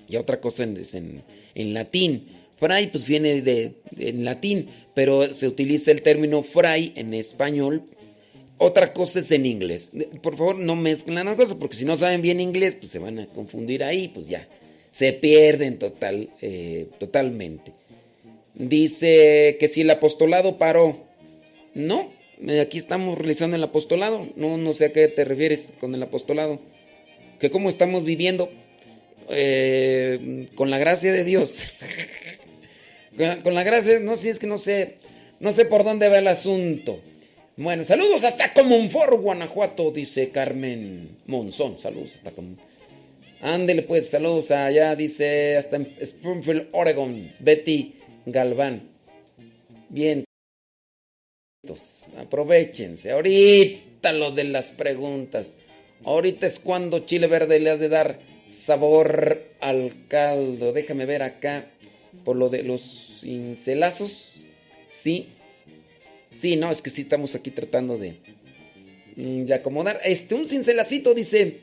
[0.09, 1.22] y otra cosa es en,
[1.55, 2.28] en, latín.
[2.59, 7.84] Fray pues viene de, en latín, pero se utiliza el término fray en español.
[8.59, 9.90] Otra cosa es en inglés.
[10.22, 13.18] Por favor, no mezclen las cosas, porque si no saben bien inglés, pues se van
[13.18, 14.48] a confundir ahí, pues ya.
[14.92, 17.72] Se pierden total, eh, totalmente.
[18.55, 21.05] Dice que si el apostolado paró.
[21.74, 22.12] No,
[22.61, 24.28] aquí estamos realizando el apostolado.
[24.36, 26.61] No, no sé a qué te refieres con el apostolado.
[27.40, 28.50] Que cómo estamos viviendo
[29.30, 31.66] eh, con la gracia de Dios.
[33.42, 34.96] con la gracia, no, si es que no sé,
[35.40, 37.00] no sé por dónde va el asunto.
[37.57, 41.78] Bueno, saludos hasta Comunfor, Guanajuato, dice Carmen Monzón.
[41.78, 42.64] Saludos hasta Comunfor.
[43.40, 47.96] Ándele pues, saludos allá, dice, hasta Springfield, Oregon, Betty
[48.27, 48.89] Galván.
[49.89, 50.25] Bien.
[52.18, 53.12] Aprovechense.
[53.12, 55.57] Ahorita lo de las preguntas.
[56.05, 58.18] Ahorita es cuando chile verde le has de dar
[58.49, 60.73] sabor al caldo.
[60.73, 61.70] Déjame ver acá
[62.25, 64.37] por lo de los cincelazos.
[64.89, 65.29] Sí.
[66.35, 68.16] Sí, no, es que sí estamos aquí tratando de,
[69.16, 70.01] mm, de acomodar.
[70.05, 71.61] Este, un cincelacito dice.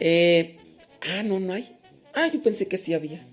[0.00, 0.56] Eh,
[1.00, 1.76] ah, no, no hay.
[2.14, 3.26] Ah, yo pensé que sí había.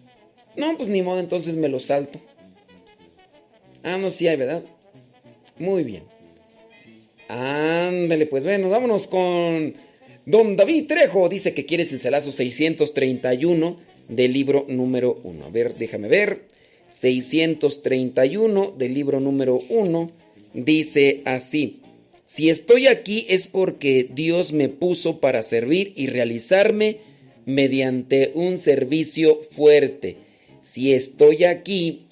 [0.56, 2.20] No, pues ni modo, entonces me lo salto.
[3.84, 4.64] Ah, no, sí hay, ¿verdad?
[5.58, 6.04] Muy bien.
[7.28, 9.74] Ándale, pues bueno, vámonos con
[10.26, 11.30] Don David Trejo.
[11.30, 13.78] Dice que quiere cincelazo 631
[14.10, 15.46] del libro número 1.
[15.46, 16.44] A ver, déjame ver.
[16.92, 20.12] 631 del libro número 1
[20.54, 21.80] dice así.
[22.26, 26.98] Si estoy aquí es porque Dios me puso para servir y realizarme
[27.46, 30.18] mediante un servicio fuerte.
[30.62, 32.08] Si estoy aquí,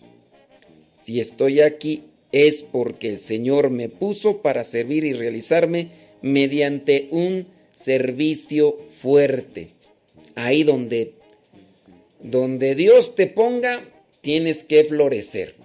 [0.95, 5.89] si estoy aquí es porque el Señor me puso para servir y realizarme
[6.21, 9.69] mediante un servicio fuerte.
[10.35, 11.13] Ahí donde
[12.21, 13.81] donde Dios te ponga,
[14.21, 15.55] tienes que florecer.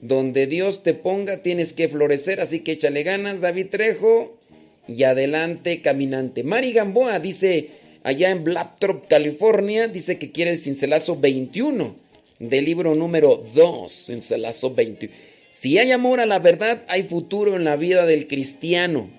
[0.00, 2.40] Donde Dios te ponga, tienes que florecer.
[2.40, 4.38] Así que échale ganas, David Trejo.
[4.86, 6.42] Y adelante, caminante.
[6.42, 7.68] Mari Gamboa dice,
[8.02, 11.96] allá en Blaptrop, California, dice que quiere el cincelazo 21
[12.38, 15.12] del libro número 2, cincelazo 21.
[15.50, 19.10] Si hay amor a la verdad, hay futuro en la vida del cristiano.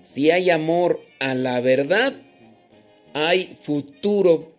[0.00, 2.14] Si hay amor a la verdad,
[3.14, 4.52] hay futuro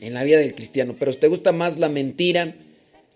[0.00, 0.94] en la vida del cristiano.
[0.98, 2.54] Pero si te gusta más la mentira,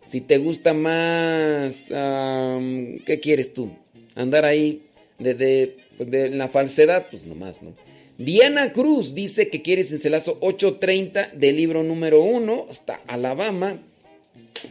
[0.04, 1.88] si te gusta más...
[1.88, 3.70] ¿Qué quieres tú?
[4.14, 4.82] Andar ahí
[5.18, 7.74] de, de, la falsedad, pues nomás, ¿no?
[8.18, 13.80] Diana Cruz dice que quiere cincelazo 830 del libro número 1 hasta Alabama.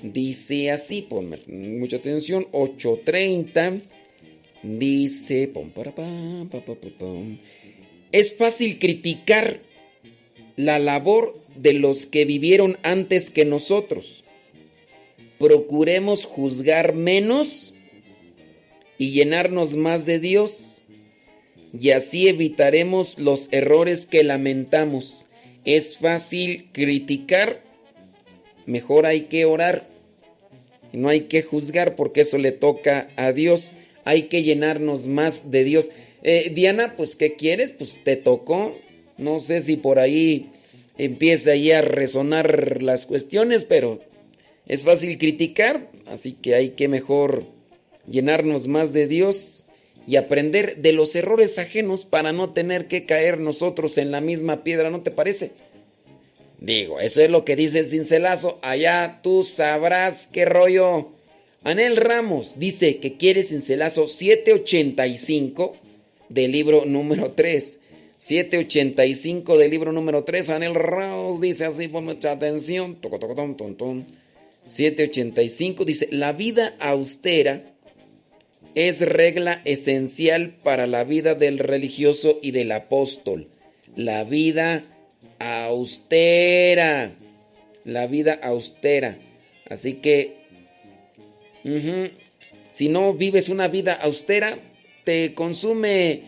[0.04, 3.78] Dice así, ponme mucha atención, 830.
[4.64, 5.50] Dice,
[8.12, 9.62] es fácil criticar
[10.58, 14.26] la labor de los que vivieron antes que nosotros.
[15.40, 17.74] Procuremos juzgar menos
[18.98, 20.67] y llenarnos más de Dios
[21.78, 25.26] y así evitaremos los errores que lamentamos.
[25.66, 27.62] Es fácil criticar,
[28.66, 29.88] mejor hay que orar.
[30.94, 33.76] No hay que juzgar porque eso le toca a Dios.
[34.06, 35.90] Hay que llenarnos más de Dios.
[36.24, 37.72] Eh, Diana, pues ¿qué quieres?
[37.72, 38.76] Pues te tocó.
[39.18, 40.50] No sé si por ahí
[40.98, 44.00] empieza a resonar las cuestiones, pero
[44.68, 47.46] es fácil criticar, así que hay que mejor
[48.10, 49.67] llenarnos más de Dios
[50.08, 54.64] y aprender de los errores ajenos para no tener que caer nosotros en la misma
[54.64, 55.52] piedra, ¿no te parece?
[56.60, 58.58] Digo, eso es lo que dice el cincelazo.
[58.62, 61.10] Allá tú sabrás qué rollo.
[61.64, 65.76] Anel Ramos dice que quiere cincelazo 785
[66.30, 67.80] del libro número 3.
[68.20, 70.50] 785 del libro número 3.
[70.52, 72.96] Anel Ramos dice así, pon mucha atención.
[72.96, 74.06] Toco, toco, ton, ton, ton.
[74.68, 77.74] 785 dice, la vida austera
[78.78, 83.48] es regla esencial para la vida del religioso y del apóstol.
[83.96, 84.86] La vida
[85.40, 87.16] austera.
[87.86, 89.18] La vida austera.
[89.68, 90.36] Así que,
[92.70, 94.60] si no vives una vida austera,
[95.06, 96.22] te consume,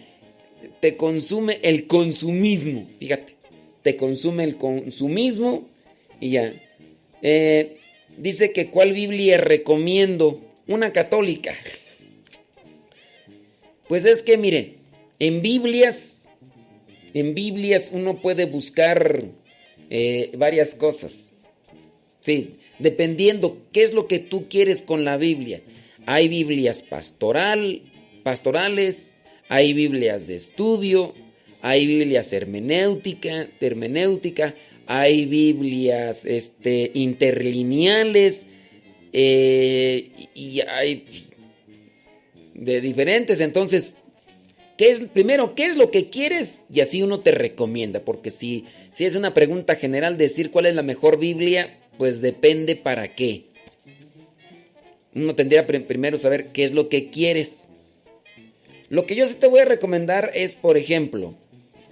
[0.79, 2.89] te consume el consumismo.
[2.97, 3.35] Fíjate,
[3.83, 5.69] te consume el consumismo
[6.19, 6.53] y ya.
[7.21, 7.77] Eh,
[8.17, 10.41] dice que cuál Biblia recomiendo.
[10.65, 11.53] Una católica.
[13.89, 14.75] Pues es que miren,
[15.17, 16.29] en Biblias,
[17.15, 19.25] en Biblias uno puede buscar
[19.89, 21.33] eh, varias cosas.
[22.21, 25.61] Sí, dependiendo qué es lo que tú quieres con la Biblia.
[26.05, 27.81] Hay Biblias pastoral,
[28.21, 29.15] pastorales,
[29.47, 31.15] hay Biblias de estudio,
[31.63, 34.53] hay Biblias hermenéutica, hermenéutica,
[34.85, 38.45] hay Biblias este, interlineales
[39.13, 41.28] eh, y hay
[42.59, 43.41] de diferentes.
[43.41, 43.93] Entonces,
[44.77, 46.65] ¿qué es, primero, ¿qué es lo que quieres?
[46.71, 50.75] Y así uno te recomienda, porque si, si es una pregunta general decir cuál es
[50.75, 53.45] la mejor Biblia, pues depende para qué.
[55.15, 57.67] Uno tendría primero saber qué es lo que quieres.
[58.89, 61.33] Lo que yo sí te voy a recomendar es, por ejemplo,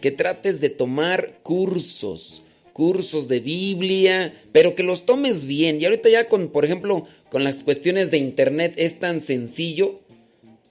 [0.02, 2.44] que trates de tomar cursos,
[2.74, 5.82] cursos de Biblia, pero que los tomes bien.
[5.82, 10.02] Y ahorita ya con, por ejemplo, con las cuestiones de internet es tan sencillo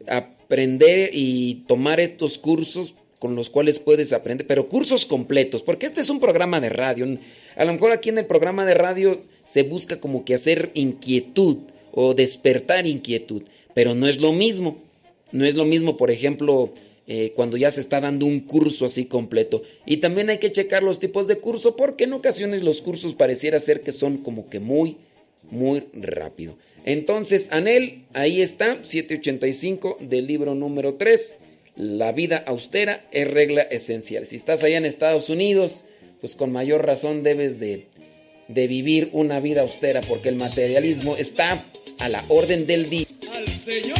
[0.07, 6.01] aprender y tomar estos cursos con los cuales puedes aprender, pero cursos completos, porque este
[6.01, 7.18] es un programa de radio.
[7.57, 11.59] A lo mejor aquí en el programa de radio se busca como que hacer inquietud
[11.92, 13.42] o despertar inquietud,
[13.74, 14.78] pero no es lo mismo.
[15.32, 16.72] No es lo mismo, por ejemplo,
[17.07, 19.62] eh, cuando ya se está dando un curso así completo.
[19.86, 23.59] Y también hay que checar los tipos de curso, porque en ocasiones los cursos pareciera
[23.59, 24.99] ser que son como que muy,
[25.51, 26.57] muy rápido.
[26.84, 31.36] Entonces, Anel, ahí está, 785 del libro número 3.
[31.76, 34.26] La vida austera es regla esencial.
[34.26, 35.84] Si estás allá en Estados Unidos,
[36.20, 37.86] pues con mayor razón debes de,
[38.49, 41.64] de vivir una vida austera, porque el materialismo está
[41.99, 43.07] a la orden del día.
[43.34, 43.99] Al Señor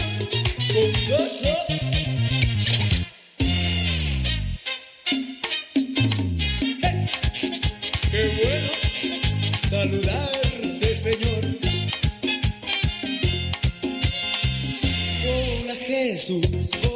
[16.27, 16.96] Jesús,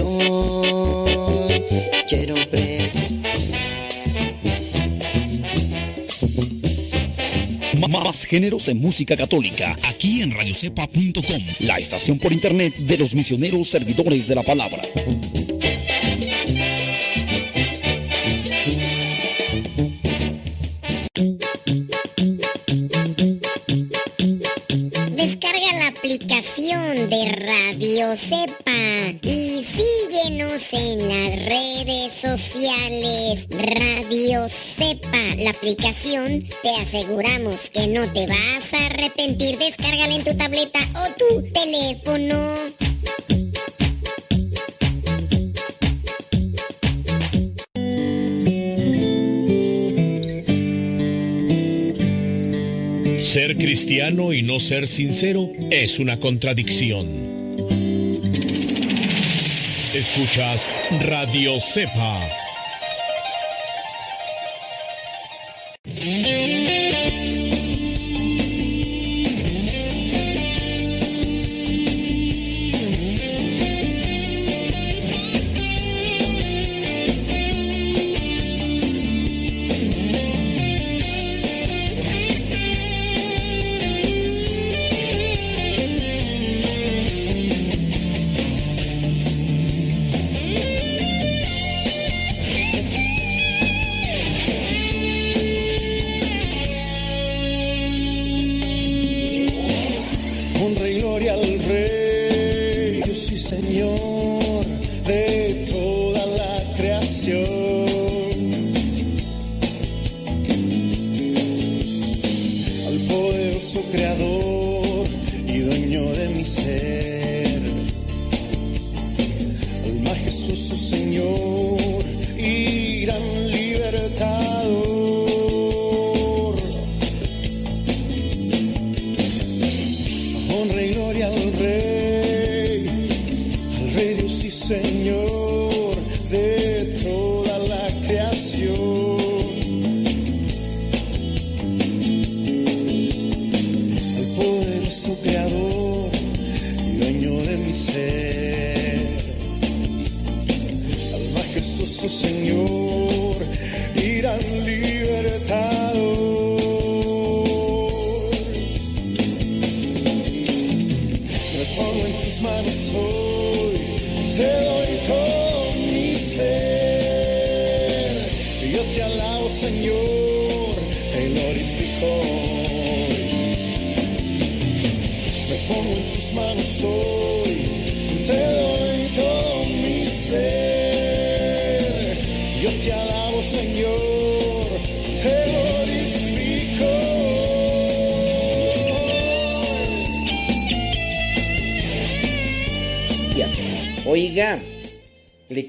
[0.00, 1.06] Oración
[2.08, 2.90] quiero ver.
[7.88, 13.68] Más géneros de música católica aquí en radiocepa.com, la estación por internet de los misioneros
[13.68, 14.82] servidores de la palabra.
[25.16, 28.61] Descarga la aplicación de Radio Cepa
[30.72, 33.46] en las redes sociales.
[33.50, 39.58] Radio sepa la aplicación, te aseguramos que no te vas a arrepentir.
[39.58, 42.54] Descárgala en tu tableta o tu teléfono.
[53.22, 57.21] Ser cristiano y no ser sincero es una contradicción.
[59.94, 60.70] Escuchas
[61.00, 62.51] Radio Cepa.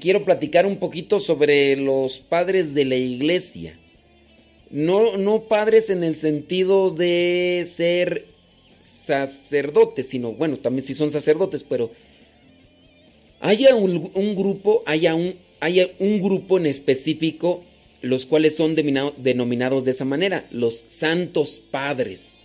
[0.04, 3.78] Quiero platicar un poquito sobre los padres de la iglesia.
[4.68, 8.26] No, no padres en el sentido de ser
[8.82, 11.90] sacerdotes, sino, bueno, también sí son sacerdotes, pero
[13.40, 17.64] haya un, grupo, haya un, haya un grupo en específico,
[18.02, 22.44] los cuales son denomina- denominados de esa manera, los santos padres.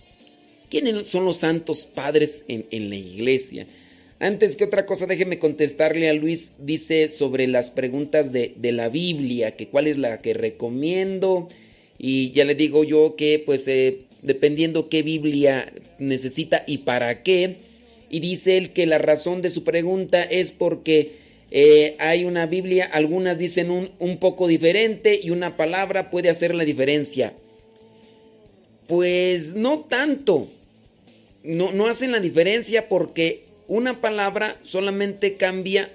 [0.70, 3.66] ¿Quiénes son los santos padres en, en la iglesia?
[4.22, 6.52] Antes que otra cosa, déjeme contestarle a Luis.
[6.58, 11.48] Dice sobre las preguntas de, de la Biblia, que cuál es la que recomiendo.
[11.98, 17.56] Y ya le digo yo que, pues, eh, dependiendo qué Biblia necesita y para qué.
[18.10, 21.12] Y dice él que la razón de su pregunta es porque
[21.50, 26.54] eh, hay una Biblia, algunas dicen un, un poco diferente y una palabra puede hacer
[26.54, 27.32] la diferencia.
[28.86, 30.48] Pues no tanto.
[31.42, 35.92] No, no hacen la diferencia porque una palabra solamente cambia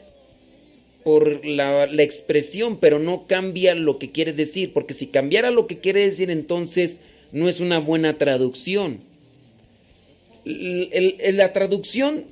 [1.03, 5.79] por la, expresión, pero no cambia lo que quiere decir, porque si cambiara lo que
[5.79, 7.01] quiere decir, entonces
[7.33, 9.01] no es una buena traducción.
[10.45, 12.23] La traducción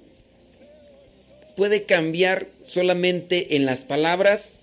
[1.57, 4.61] puede cambiar solamente en las palabras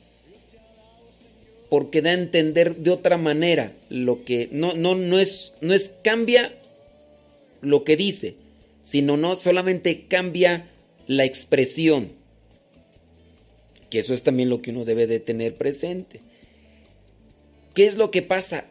[1.69, 5.93] porque da a entender de otra manera lo que no, no, no es no es
[6.03, 6.55] cambia
[7.61, 8.35] lo que dice,
[8.91, 10.69] sino no solamente cambia
[11.07, 12.11] la expresión.
[13.89, 16.23] Que eso es también lo que uno debe de tener presente.
[17.73, 18.65] ¿Qué es lo que pasa?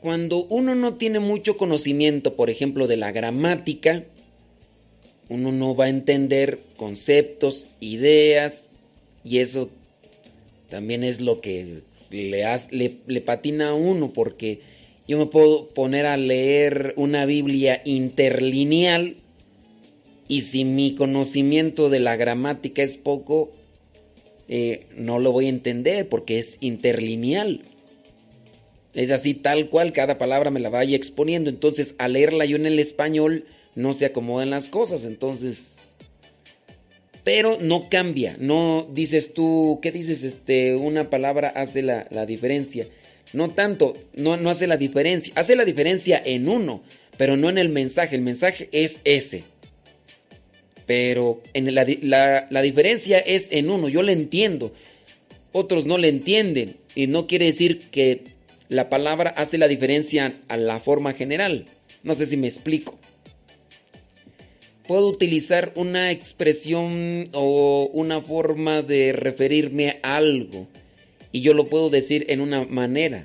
[0.00, 4.04] Cuando uno no tiene mucho conocimiento, por ejemplo, de la gramática,
[5.28, 8.68] uno no va a entender conceptos, ideas,
[9.24, 9.70] y eso
[10.70, 14.60] también es lo que le, le patina a uno, porque
[15.08, 19.16] yo me puedo poner a leer una Biblia interlineal
[20.28, 23.52] y si mi conocimiento de la gramática es poco,
[24.48, 27.62] eh, no lo voy a entender porque es interlineal.
[28.94, 31.50] Es así tal cual, cada palabra me la vaya exponiendo.
[31.50, 33.44] Entonces, al leerla yo en el español,
[33.74, 35.04] no se acomodan las cosas.
[35.04, 35.94] Entonces,
[37.22, 38.36] pero no cambia.
[38.40, 40.24] No dices tú, ¿qué dices?
[40.24, 42.88] Este, una palabra hace la, la diferencia.
[43.32, 45.32] No tanto, no, no hace la diferencia.
[45.36, 46.82] Hace la diferencia en uno,
[47.16, 48.16] pero no en el mensaje.
[48.16, 49.44] El mensaje es ese.
[50.86, 53.88] Pero en la, la- la diferencia es en uno.
[53.88, 54.72] Yo le entiendo.
[55.52, 56.76] Otros no le entienden.
[56.94, 58.22] Y no quiere decir que
[58.68, 61.66] la palabra hace la diferencia a la forma general.
[62.02, 62.98] No sé si me explico.
[64.86, 70.68] Puedo utilizar una expresión o una forma de referirme a algo
[71.32, 73.24] y yo lo puedo decir en una manera.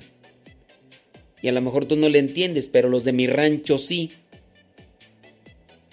[1.40, 4.12] Y a lo mejor tú no le entiendes, pero los de mi rancho sí.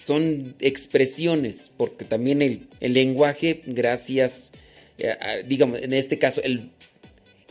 [0.04, 4.50] Son expresiones, porque también el, el lenguaje, gracias,
[4.98, 6.70] eh, digamos, en este caso, el,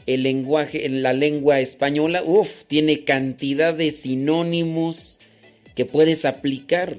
[0.06, 5.20] el lenguaje, en la lengua española, uff, tiene cantidad de sinónimos
[5.76, 6.98] que puedes aplicar.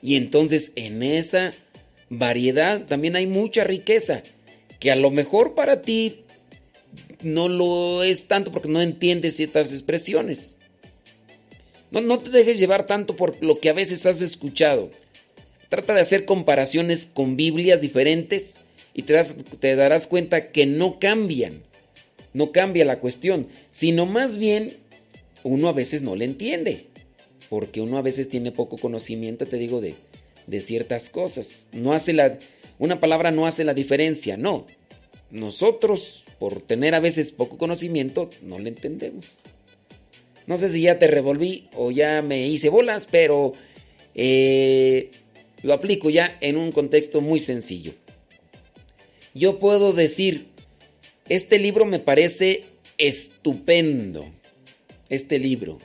[0.00, 1.54] Y entonces en esa
[2.08, 4.22] variedad también hay mucha riqueza,
[4.80, 6.22] que a lo mejor para ti
[7.22, 10.56] no lo es tanto porque no entiendes ciertas expresiones.
[11.90, 14.90] No, no te dejes llevar tanto por lo que a veces has escuchado.
[15.68, 18.58] Trata de hacer comparaciones con Biblias diferentes
[18.94, 21.62] y te, das- te darás cuenta que no cambian.
[22.34, 24.78] No cambia la cuestión, sino más bien
[25.44, 26.86] uno a veces no le entiende.
[27.50, 29.94] Porque uno a veces tiene poco conocimiento, te digo, de,
[30.46, 31.66] de ciertas cosas.
[31.72, 32.38] No hace la,
[32.78, 34.66] una palabra no hace la diferencia, no.
[35.30, 39.38] Nosotros, por tener a veces poco conocimiento, no le entendemos.
[40.48, 43.52] No sé si ya te revolví o ya me hice bolas, pero
[44.16, 45.12] eh,
[45.62, 47.92] lo aplico ya en un contexto muy sencillo.
[49.34, 50.48] Yo puedo decir,
[51.28, 52.64] este libro me parece
[52.98, 54.26] estupendo.
[55.08, 55.78] Este libro.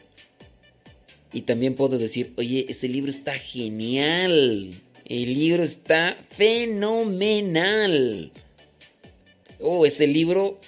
[1.31, 4.73] Y también puedo decir, oye, ese libro está genial.
[5.05, 8.31] El libro está fenomenal.
[9.59, 10.59] Oh, ese libro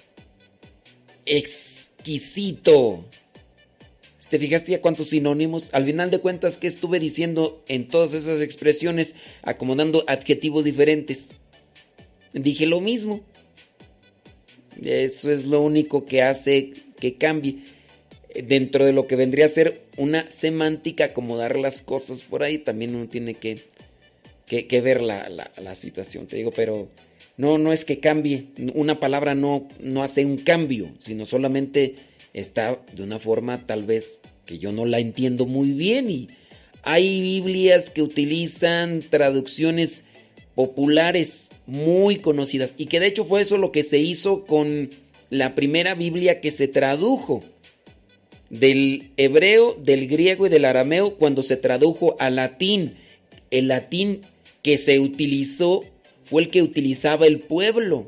[1.25, 3.05] exquisito.
[4.29, 5.69] ¿Te fijaste ya cuántos sinónimos?
[5.73, 11.37] Al final de cuentas, ¿qué estuve diciendo en todas esas expresiones, acomodando adjetivos diferentes?
[12.33, 13.21] Dije lo mismo.
[14.81, 17.63] Eso es lo único que hace que cambie.
[18.43, 22.93] Dentro de lo que vendría a ser una semántica, acomodar las cosas por ahí, también
[22.95, 23.63] uno tiene que,
[24.45, 26.27] que, ver la, la- la situación.
[26.27, 26.87] Te digo, pero
[27.39, 28.47] no, no es que cambie.
[28.73, 31.95] Una palabra no, no hace un cambio, sino solamente
[32.33, 36.09] está de una forma tal vez que yo no la entiendo muy bien.
[36.09, 36.27] Y
[36.83, 40.03] hay Biblias que utilizan traducciones
[40.53, 44.89] populares muy conocidas y que de hecho fue eso lo que se hizo con
[45.29, 47.41] la primera Biblia que se tradujo
[48.49, 52.95] del hebreo, del griego y del arameo cuando se tradujo al latín.
[53.49, 54.23] El latín
[54.61, 55.85] que se utilizó
[56.29, 58.07] fue el que utilizaba el pueblo.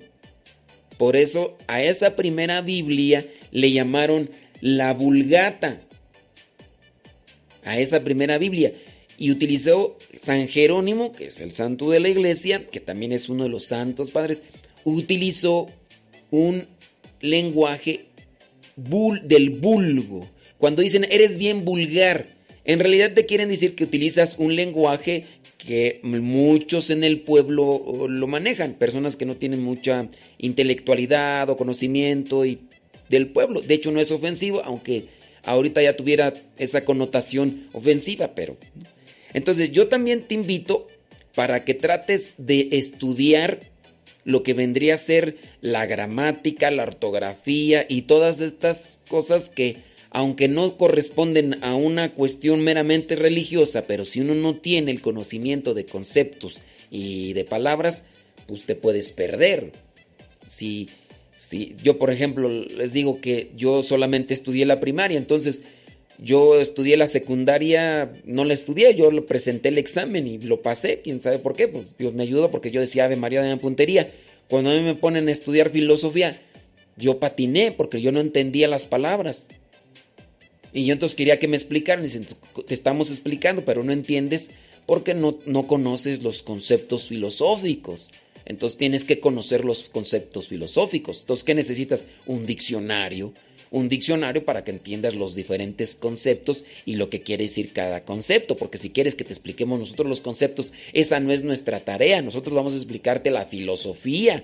[0.98, 4.30] Por eso a esa primera Biblia le llamaron
[4.62, 5.80] la Vulgata.
[7.64, 8.74] A esa primera Biblia.
[9.18, 13.44] Y utilizó San Jerónimo, que es el santo de la iglesia, que también es uno
[13.44, 14.42] de los santos padres,
[14.84, 15.68] utilizó
[16.32, 16.68] un
[17.20, 18.06] lenguaje
[18.78, 20.28] bul- del vulgo.
[20.58, 22.28] Cuando dicen eres bien vulgar,
[22.66, 25.26] en realidad te quieren decir que utilizas un lenguaje
[25.66, 32.46] que muchos en el pueblo lo manejan, personas que no tienen mucha intelectualidad o conocimiento
[32.46, 32.60] y
[33.10, 33.62] del pueblo.
[33.62, 35.06] De hecho no es ofensivo, aunque
[35.44, 38.58] ahorita ya tuviera esa connotación ofensiva, pero
[39.34, 40.88] entonces yo también te invito
[41.36, 43.60] para que trates de estudiar
[44.24, 49.78] lo que vendría a ser la gramática, la ortografía y todas estas cosas que,
[50.12, 55.74] aunque no corresponden a una cuestión meramente religiosa, pero si uno no tiene el conocimiento
[55.74, 58.04] de conceptos y de palabras,
[58.46, 59.72] pues te puedes perder.
[60.48, 60.90] Si,
[61.40, 65.64] si yo, por ejemplo, les digo que yo solamente estudié la primaria, entonces
[66.20, 71.22] yo estudié la secundaria, no la estudié, yo presenté el examen y lo pasé, quién
[71.22, 74.12] sabe por qué, pues Dios me ayudó porque yo decía Ave María de la puntería.
[74.50, 76.42] Cuando a mí me ponen a estudiar filosofía,
[76.98, 79.48] yo patiné porque yo no entendía las palabras.
[80.74, 82.26] Y yo entonces quería que me explicaran, dicen,
[82.68, 84.52] te estamos explicando, pero no entiendes
[84.86, 88.12] porque no, no conoces los conceptos filosóficos.
[88.46, 91.22] Entonces tienes que conocer los conceptos filosóficos.
[91.22, 92.08] Entonces, ¿qué necesitas?
[92.26, 93.34] Un diccionario.
[93.70, 98.58] Un diccionario para que entiendas los diferentes conceptos y lo que quiere decir cada concepto.
[98.58, 102.22] Porque si quieres que te expliquemos nosotros los conceptos, esa no es nuestra tarea.
[102.22, 104.44] Nosotros vamos a explicarte la filosofía.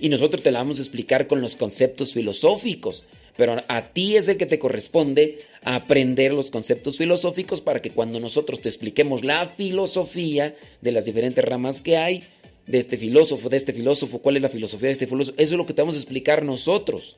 [0.00, 3.04] Y nosotros te la vamos a explicar con los conceptos filosóficos.
[3.36, 8.20] Pero a ti es el que te corresponde aprender los conceptos filosóficos para que cuando
[8.20, 12.24] nosotros te expliquemos la filosofía de las diferentes ramas que hay,
[12.66, 15.58] de este filósofo, de este filósofo, cuál es la filosofía de este filósofo, eso es
[15.58, 17.16] lo que te vamos a explicar nosotros.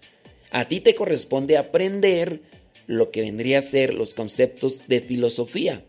[0.50, 2.40] A ti te corresponde aprender
[2.86, 5.84] lo que vendría a ser los conceptos de filosofía.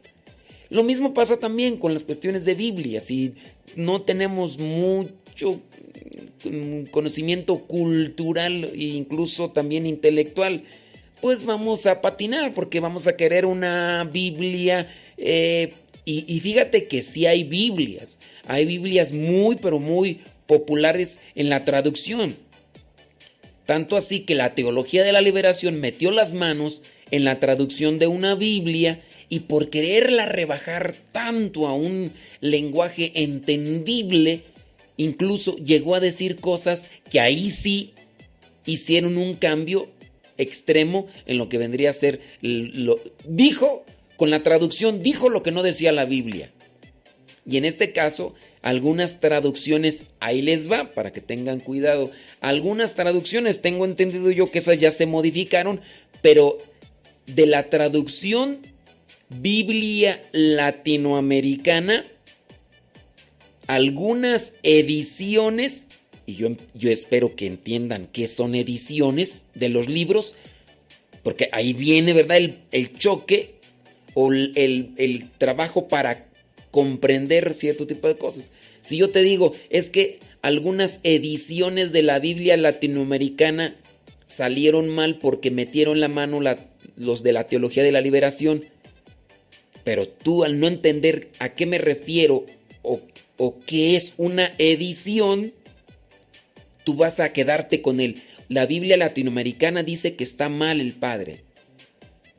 [0.69, 2.99] Lo mismo pasa también con las cuestiones de Biblia.
[2.99, 3.35] Si
[3.75, 5.13] no tenemos mucho
[5.43, 10.63] mm, conocimiento cultural e incluso también intelectual,
[11.21, 14.89] pues vamos a patinar porque vamos a querer una Biblia.
[15.17, 15.73] eh,
[16.07, 18.19] y, y fíjate que sí hay Biblias.
[18.45, 22.37] Hay Biblias muy, pero muy populares en la traducción.
[23.65, 28.07] Tanto así que la teología de la liberación metió las manos en la traducción de
[28.07, 32.11] una Biblia y por quererla rebajar tanto a un
[32.41, 34.43] lenguaje entendible,
[34.97, 37.93] incluso llegó a decir cosas que ahí sí
[38.65, 39.89] hicieron un cambio
[40.37, 43.85] extremo en lo que vendría a ser lo dijo
[44.17, 46.51] con la traducción dijo lo que no decía la Biblia.
[47.47, 48.33] Y en este caso,
[48.63, 52.09] algunas traducciones, ahí les va, para que tengan cuidado.
[52.41, 55.79] Algunas traducciones, tengo entendido yo que esas ya se modificaron,
[56.23, 56.57] pero
[57.27, 58.61] de la traducción
[59.29, 62.05] Biblia latinoamericana,
[63.67, 65.85] algunas ediciones,
[66.25, 70.35] y yo, yo espero que entiendan que son ediciones de los libros,
[71.23, 73.55] porque ahí viene, ¿verdad?, el, el choque
[74.13, 76.27] o el, el- el trabajo para
[76.71, 78.51] comprender cierto tipo de cosas.
[78.81, 83.75] Si yo te digo, es que algunas ediciones de la Biblia latinoamericana
[84.27, 88.63] salieron mal porque metieron la mano la- los de la teología de la liberación,
[89.83, 92.45] pero tú al no entender a qué me refiero
[92.81, 93.01] o,
[93.37, 95.53] o qué es una edición,
[96.83, 98.23] tú vas a quedarte con él.
[98.47, 101.43] La Biblia latinoamericana dice que está mal el padre.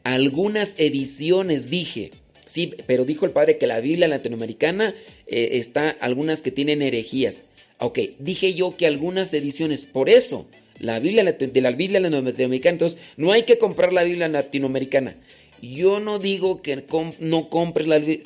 [0.05, 2.12] Algunas ediciones dije,
[2.44, 4.94] sí, pero dijo el padre que la Biblia latinoamericana
[5.26, 7.42] eh, está, algunas que tienen herejías.
[7.78, 10.47] Ok, dije yo que algunas ediciones, por eso,
[10.78, 15.16] la Biblia de la Biblia latinoamericana, entonces no hay que comprar la Biblia latinoamericana.
[15.61, 16.84] Yo no digo que
[17.18, 18.20] no compres la Biblia.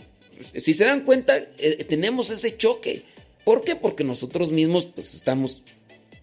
[0.54, 3.04] Si se dan cuenta, eh, tenemos ese choque.
[3.44, 3.76] ¿Por qué?
[3.76, 5.62] Porque nosotros mismos pues estamos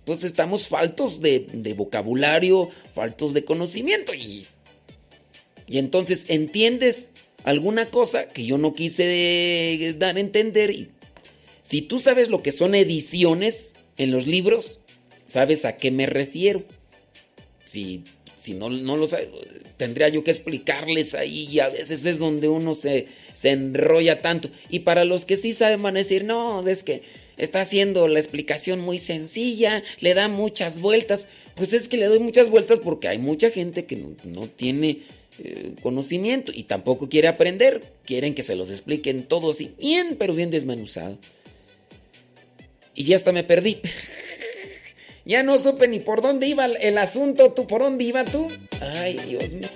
[0.05, 4.47] pues estamos faltos de, vocabulario, faltos de conocimiento y,
[5.67, 7.11] y entonces entiendes
[7.43, 10.91] alguna cosa que yo no quise eh, dar a entender y
[11.61, 14.79] si tú sabes lo que son ediciones en los libros,
[15.25, 16.63] sabes a qué me refiero.
[17.65, 18.05] Si,
[18.37, 19.27] si no, no lo sabes,
[19.75, 23.07] tendría yo que explicarles ahí y a veces es donde uno se,
[23.37, 24.49] se enrolla tanto.
[24.67, 27.03] Y para los que sí saben van a decir, no, es que
[27.37, 31.27] está haciendo la explicación muy sencilla, le da muchas vueltas.
[31.53, 35.01] Pues es que le doy muchas vueltas porque hay mucha gente que no, no tiene
[35.37, 37.83] eh, conocimiento y tampoco quiere aprender.
[38.05, 41.19] Quieren que se los expliquen todos y bien, pero bien desmenuzado.
[42.95, 43.81] Y ya hasta me perdí.
[45.25, 47.53] ya no supe ni por dónde iba el asunto.
[47.53, 48.47] ¿Tú por dónde iba tú?
[48.81, 49.69] Ay, Dios mío.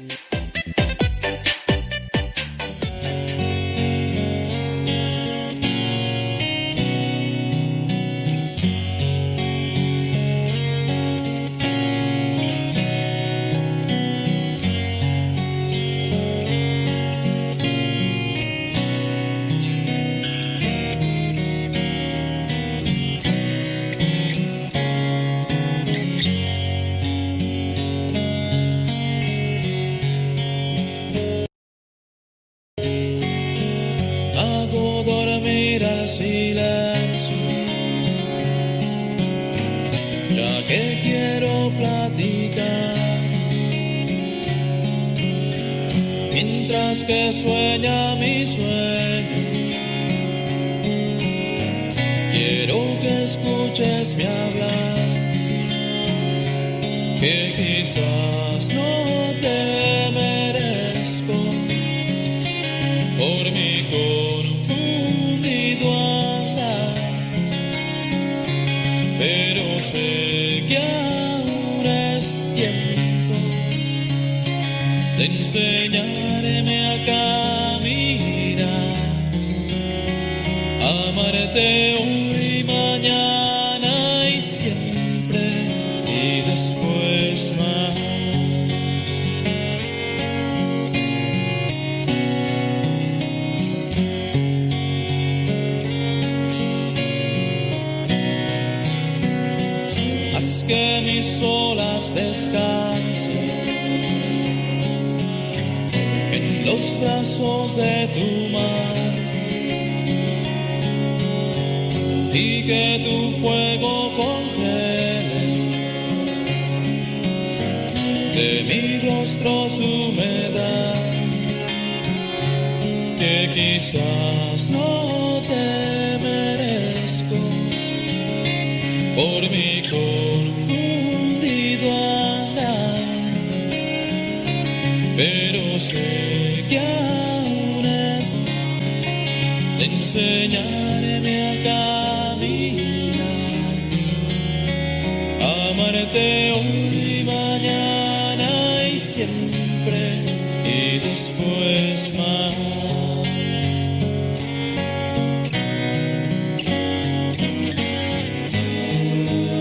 [146.61, 150.23] Hoy, mañana y siempre
[150.65, 152.55] y después más.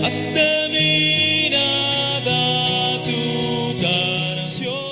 [0.03, 2.39] Haz de mi nada
[3.05, 3.21] tu
[3.81, 4.85] canción.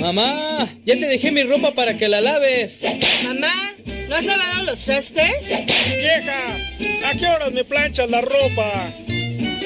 [0.00, 2.82] Mamá, ya te dejé mi ropa para que la laves.
[3.24, 3.72] Mamá,
[4.08, 5.48] ¿no has lavado los trastes?
[5.48, 6.56] Vieja,
[7.08, 8.90] ¿a qué horas me planchas la ropa?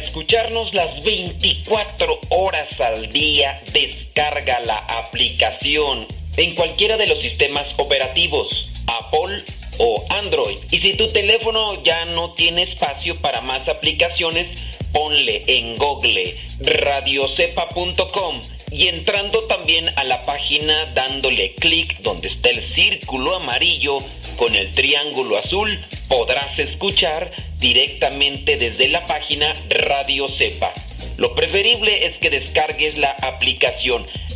[0.00, 8.68] Escucharnos las 24 horas al día, descarga la aplicación en cualquiera de los sistemas operativos,
[8.86, 9.42] Apple
[9.78, 10.56] o Android.
[10.70, 14.48] Y si tu teléfono ya no tiene espacio para más aplicaciones,
[14.92, 18.40] ponle en Google radiocepa.com
[18.70, 23.98] y entrando también a la página dándole clic donde está el círculo amarillo
[24.36, 30.72] con el triángulo azul, podrás escuchar directamente desde la página Radio Cepa.
[31.16, 34.06] Lo preferible es que descargues la aplicación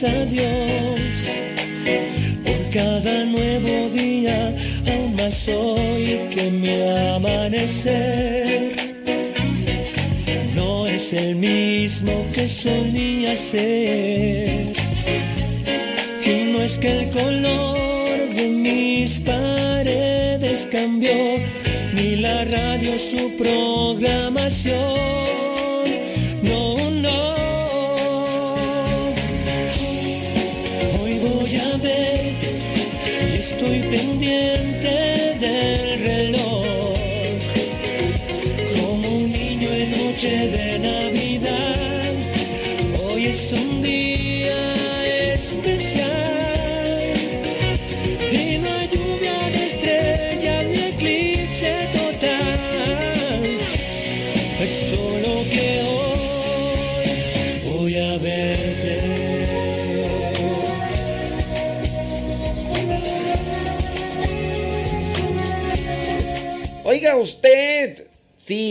[0.00, 0.57] Gracias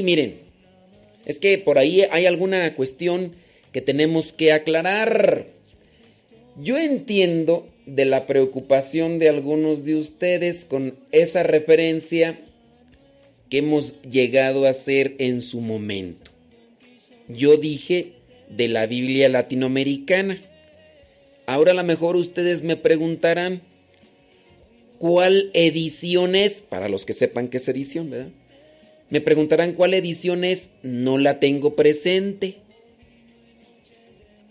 [0.08, 0.40] miren.
[1.26, 3.34] Es que por ahí hay alguna cuestión
[3.74, 5.48] que tenemos que aclarar.
[6.56, 12.40] Yo entiendo de la preocupación de algunos de ustedes con esa referencia
[13.50, 16.32] que hemos llegado a hacer en su momento.
[17.28, 18.14] Yo dije
[18.50, 20.42] de la Biblia latinoamericana.
[21.48, 23.62] Ahora a lo mejor ustedes me preguntarán,
[25.00, 26.62] ¿cuál edición es?
[26.62, 28.32] Para los que sepan qué es edición, ¿verdad?
[29.10, 32.58] Me preguntarán cuál edición es, no la tengo presente.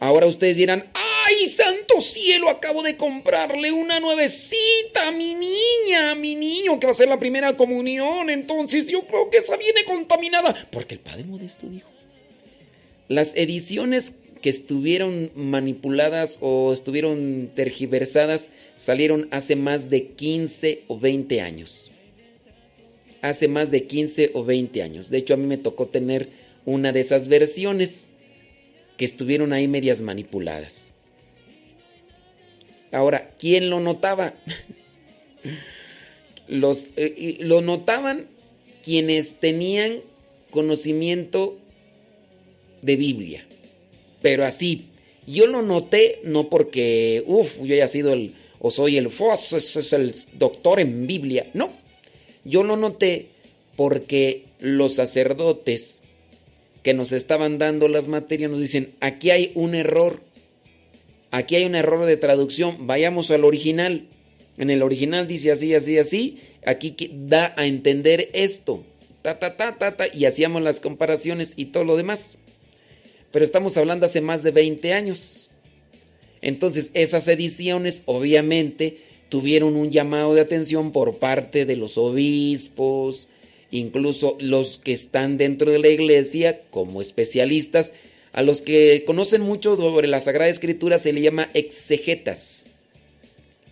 [0.01, 2.49] Ahora ustedes dirán, ¡ay, santo cielo!
[2.49, 7.09] Acabo de comprarle una nuevecita a mi niña, a mi niño, que va a ser
[7.09, 8.31] la primera comunión.
[8.31, 10.69] Entonces yo creo que esa viene contaminada.
[10.71, 11.91] Porque el padre Modesto dijo.
[13.09, 21.41] Las ediciones que estuvieron manipuladas o estuvieron tergiversadas salieron hace más de 15 o 20
[21.41, 21.91] años.
[23.27, 25.11] Hace más de 15 o 20 años.
[25.11, 26.29] De hecho, a mí me tocó tener
[26.65, 28.07] una de esas versiones
[28.97, 30.95] que estuvieron ahí medias manipuladas.
[32.93, 34.35] Ahora, ¿quién lo notaba?
[36.49, 38.29] Los, eh, lo notaban
[38.85, 40.03] quienes tenían
[40.51, 41.59] conocimiento
[42.83, 43.45] de Biblia.
[44.23, 44.87] Pero así,
[45.27, 50.15] yo lo noté no porque, uff, yo haya sido el, o soy el es el
[50.35, 51.51] doctor en Biblia.
[51.53, 51.73] No,
[52.47, 53.27] yo lo noté
[53.77, 56.03] porque los sacerdotes
[56.83, 60.23] que nos estaban dando las materias nos dicen, aquí hay un error,
[61.31, 64.07] aquí hay un error de traducción, vayamos al original.
[64.57, 68.85] En el original dice así, así, así, aquí da a entender esto,
[69.23, 72.39] ta, ta, ta, ta, ta, y hacíamos las comparaciones y todo lo demás.
[73.33, 75.51] Pero estamos hablando hace más de 20 años.
[76.41, 78.99] Entonces, esas ediciones obviamente
[79.29, 83.29] tuvieron un llamado de atención por parte de los obispos,
[83.71, 87.93] incluso los que están dentro de la iglesia como especialistas,
[88.33, 92.65] a los que conocen mucho sobre la Sagrada Escritura se le llama exegetas.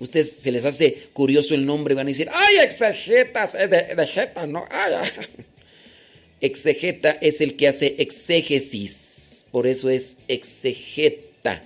[0.01, 3.53] Ustedes se les hace curioso el nombre, van a decir, ¡ay, exegetas!
[3.53, 4.65] De, de jeta, ¿no?
[4.71, 5.09] Ay,
[6.41, 11.63] Exegeta es el que hace exégesis, por eso es exegeta,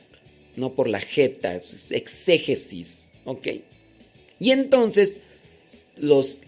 [0.55, 3.49] no por la jeta, es exégesis, ¿ok?
[4.41, 5.21] Y entonces,
[5.97, 6.41] los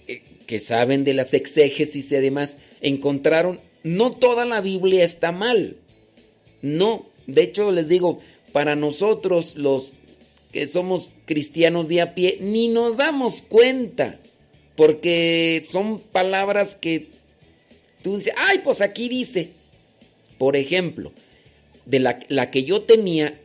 [0.47, 5.76] que saben de las exégesis y demás, encontraron, no toda la Biblia está mal.
[6.62, 8.20] No, de hecho les digo,
[8.53, 9.95] para nosotros los
[10.53, 14.18] que somos cristianos de a pie, ni nos damos cuenta,
[14.76, 17.07] porque son palabras que
[18.03, 19.51] tú dices, ay, pues aquí dice,
[20.38, 21.12] por ejemplo,
[21.86, 23.41] de la, la que yo tenía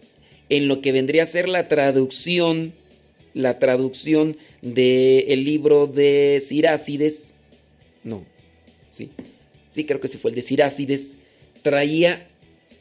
[0.49, 2.73] en lo que vendría a ser la traducción,
[3.35, 7.33] la traducción del libro de Sirácides,
[8.03, 8.23] no,
[8.89, 9.11] sí,
[9.69, 11.17] sí creo que sí fue el de Sirácides,
[11.61, 12.27] traía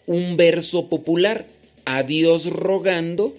[0.07, 1.47] un verso popular,
[1.85, 3.37] a Dios rogando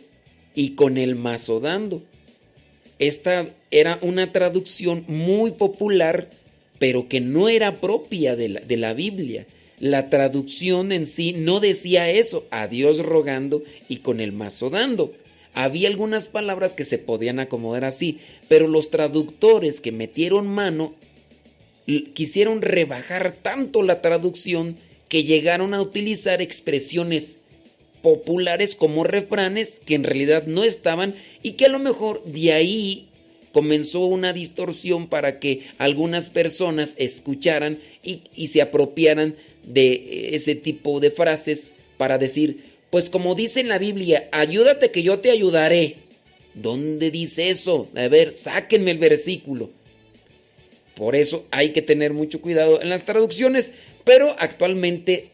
[0.54, 2.04] y con el mazo dando.
[3.00, 6.30] Esta era una traducción muy popular,
[6.80, 9.48] pero que no era propia de la, de la Biblia.
[9.80, 15.14] La traducción en sí no decía eso, a Dios rogando y con el mazo dando.
[15.56, 20.94] Había algunas palabras que se podían acomodar así, pero los traductores que metieron mano
[22.14, 24.76] quisieron rebajar tanto la traducción
[25.08, 27.38] que llegaron a utilizar expresiones
[28.02, 33.08] populares como refranes que en realidad no estaban y que a lo mejor de ahí
[33.54, 41.00] comenzó una distorsión para que algunas personas escucharan y, y se apropiaran de ese tipo
[41.00, 45.98] de frases para decir, pues como dice en la Biblia, ayúdate que yo te ayudaré.
[46.54, 47.90] ¿Dónde dice eso?
[47.94, 49.70] A ver, sáquenme el versículo.
[50.96, 53.74] Por eso hay que tener mucho cuidado en las traducciones,
[54.06, 55.28] pero actualmente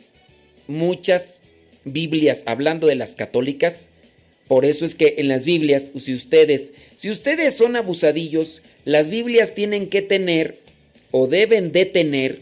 [0.66, 1.44] muchas
[1.86, 3.90] Biblias, hablando de las católicas,
[4.48, 9.54] por eso es que en las Biblias, si ustedes, si ustedes son abusadillos, las Biblias
[9.54, 10.58] tienen que tener
[11.12, 12.42] o deben de tener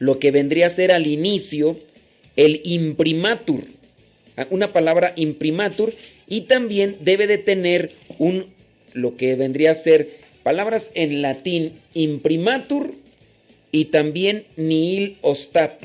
[0.00, 1.78] lo que vendría a ser al inicio
[2.34, 3.77] el imprimatur
[4.50, 5.94] una palabra imprimatur
[6.26, 8.46] y también debe de tener un
[8.94, 12.94] lo que vendría a ser palabras en latín imprimatur
[13.70, 15.82] y también nihil ostat.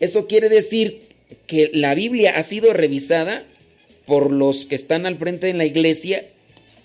[0.00, 1.00] Eso quiere decir
[1.46, 3.44] que la Biblia ha sido revisada
[4.04, 6.26] por los que están al frente de la iglesia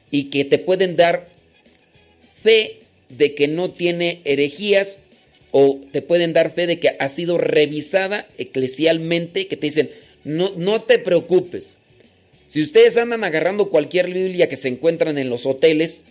[0.09, 1.27] y que te pueden dar
[2.41, 2.79] fe
[3.09, 4.99] de que no tiene herejías
[5.51, 9.91] o te pueden dar fe de que ha sido revisada eclesialmente, que te dicen,
[10.23, 11.77] no, no te preocupes.
[12.47, 16.03] Si ustedes andan agarrando cualquier Biblia que se encuentran en los hoteles,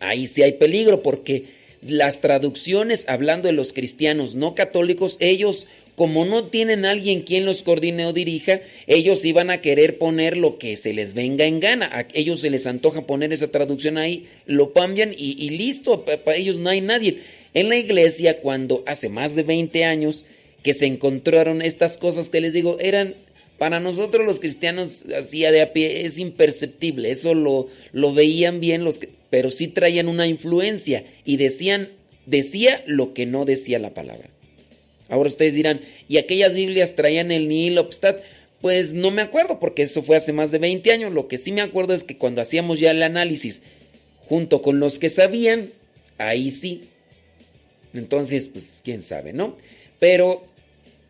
[0.00, 1.44] ahí sí hay peligro porque
[1.80, 5.66] las traducciones, hablando de los cristianos no católicos, ellos
[5.98, 10.56] como no tienen alguien quien los coordine o dirija, ellos iban a querer poner lo
[10.56, 11.90] que se les venga en gana.
[11.92, 16.36] A ellos se les antoja poner esa traducción ahí, lo cambian y, y listo, para
[16.36, 17.18] ellos no hay nadie.
[17.52, 20.24] En la iglesia, cuando hace más de 20 años
[20.62, 23.14] que se encontraron estas cosas que les digo, eran
[23.58, 28.84] para nosotros los cristianos así de a pie es imperceptible, eso lo, lo veían bien
[28.84, 31.90] los pero sí traían una influencia y decían
[32.26, 34.28] decía lo que no decía la palabra.
[35.08, 38.20] Ahora ustedes dirán, ¿y aquellas Biblias traían el nihil obstat?
[38.60, 41.12] Pues no me acuerdo porque eso fue hace más de 20 años.
[41.12, 43.62] Lo que sí me acuerdo es que cuando hacíamos ya el análisis
[44.28, 45.70] junto con los que sabían,
[46.18, 46.88] ahí sí.
[47.94, 49.56] Entonces, pues quién sabe, ¿no?
[49.98, 50.44] Pero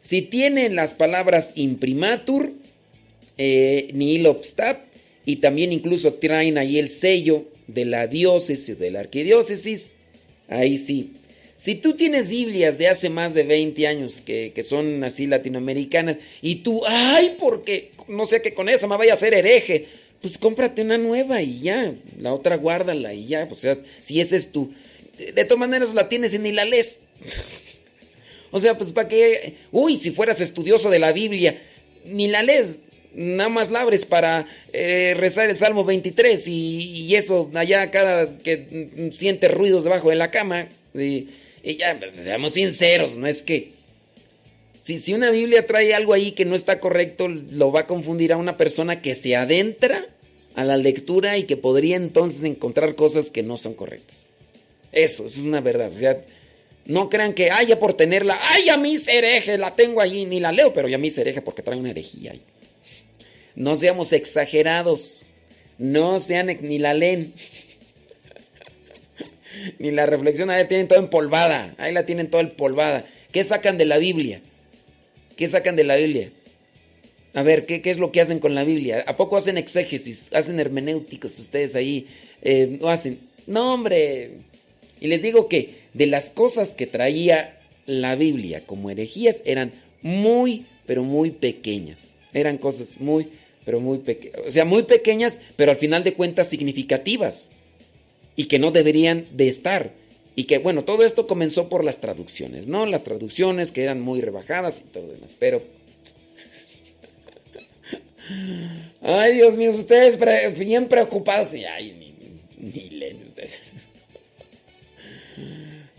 [0.00, 2.52] si tienen las palabras imprimatur,
[3.36, 4.80] eh, nihil obstat,
[5.24, 9.94] y también incluso traen ahí el sello de la diócesis, de la arquidiócesis,
[10.48, 11.12] ahí sí.
[11.58, 16.16] Si tú tienes Biblias de hace más de 20 años que, que son así latinoamericanas
[16.40, 19.86] y tú, ay, porque no sé que con esa me vaya a hacer hereje,
[20.22, 24.36] pues cómprate una nueva y ya, la otra guárdala y ya, o sea, si ese
[24.36, 24.72] es tu...
[25.18, 27.00] De todas maneras la tienes y ni la lees.
[28.50, 29.56] o sea, pues para que...
[29.72, 31.60] Uy, si fueras estudioso de la Biblia,
[32.04, 32.80] ni la lees,
[33.14, 39.10] nada más la abres para eh, rezar el Salmo 23 y, eso allá cada que
[39.12, 40.68] siente ruidos debajo de la cama.
[40.94, 41.28] Y,
[41.62, 43.76] y ya, pues, seamos sinceros, no es que...
[44.82, 48.32] Si, si una Biblia trae algo ahí que no está correcto, lo va a confundir
[48.32, 50.06] a una persona que se adentra
[50.54, 54.30] a la lectura y que podría entonces encontrar cosas que no son correctas.
[54.90, 55.88] Eso, eso es una verdad.
[55.94, 56.24] O sea,
[56.88, 60.40] no crean que, ay, ya por tenerla, ay, ya mis hereje, la tengo allí, ni
[60.40, 62.42] la leo, pero ya mis hereje porque trae una herejía ahí.
[63.54, 65.34] No seamos exagerados.
[65.76, 67.34] No sean ni la leen.
[69.78, 70.48] ni la reflexión.
[70.48, 71.74] Ahí la tienen toda empolvada.
[71.76, 73.04] Ahí la tienen toda empolvada.
[73.32, 74.40] ¿Qué sacan de la Biblia?
[75.36, 76.30] ¿Qué sacan de la Biblia?
[77.34, 79.04] A ver, ¿qué, qué es lo que hacen con la Biblia?
[79.06, 80.32] ¿A poco hacen exégesis?
[80.32, 82.06] ¿Hacen hermenéuticos ustedes ahí?
[82.40, 83.18] Eh, ¿No hacen?
[83.46, 84.30] No, hombre.
[85.00, 90.64] Y les digo que de las cosas que traía la Biblia como herejías eran muy,
[90.86, 92.16] pero muy pequeñas.
[92.32, 93.30] Eran cosas muy,
[93.64, 94.40] pero muy pequeñas.
[94.46, 97.50] O sea, muy pequeñas, pero al final de cuentas significativas.
[98.36, 99.90] Y que no deberían de estar.
[100.36, 102.86] Y que, bueno, todo esto comenzó por las traducciones, ¿no?
[102.86, 105.34] Las traducciones que eran muy rebajadas y todo lo demás.
[105.36, 105.62] Pero...
[109.02, 110.16] Ay, Dios mío, ustedes
[110.56, 111.48] bien preocupados.
[111.52, 113.58] Ay, ni, ni leen ustedes.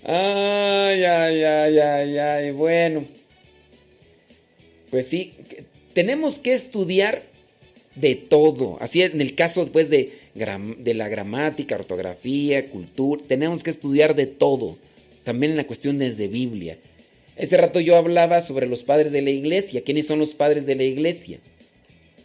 [0.04, 2.52] Ay, ay, ay, ay, ay.
[2.52, 3.06] Bueno.
[4.90, 5.34] Pues sí,
[5.94, 7.24] tenemos que estudiar
[7.96, 8.78] de todo.
[8.80, 14.26] Así en el caso después de, de la gramática, ortografía, cultura, tenemos que estudiar de
[14.26, 14.78] todo.
[15.24, 16.78] También en la cuestión desde Biblia.
[17.36, 19.84] Ese rato yo hablaba sobre los padres de la iglesia.
[19.84, 21.40] ¿Quiénes son los padres de la iglesia?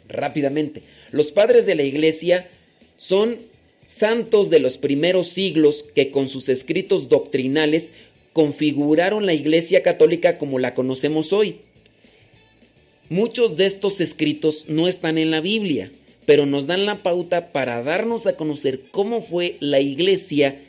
[0.09, 0.83] Rápidamente.
[1.11, 2.49] Los padres de la iglesia
[2.97, 3.37] son
[3.85, 7.93] santos de los primeros siglos que con sus escritos doctrinales
[8.33, 11.61] configuraron la Iglesia Católica como la conocemos hoy.
[13.09, 15.93] Muchos de estos escritos no están en la Biblia,
[16.27, 20.63] pero nos dan la pauta para darnos a conocer cómo fue la Iglesia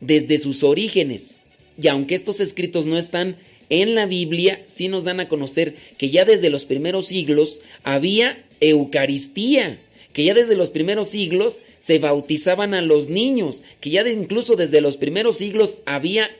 [0.00, 1.36] desde sus orígenes.
[1.80, 3.36] Y aunque estos escritos no están
[3.68, 8.44] en la Biblia, sí nos dan a conocer que ya desde los primeros siglos había
[8.60, 9.78] Eucaristía,
[10.12, 14.80] que ya desde los primeros siglos se bautizaban a los niños, que ya incluso desde
[14.80, 16.30] los primeros siglos había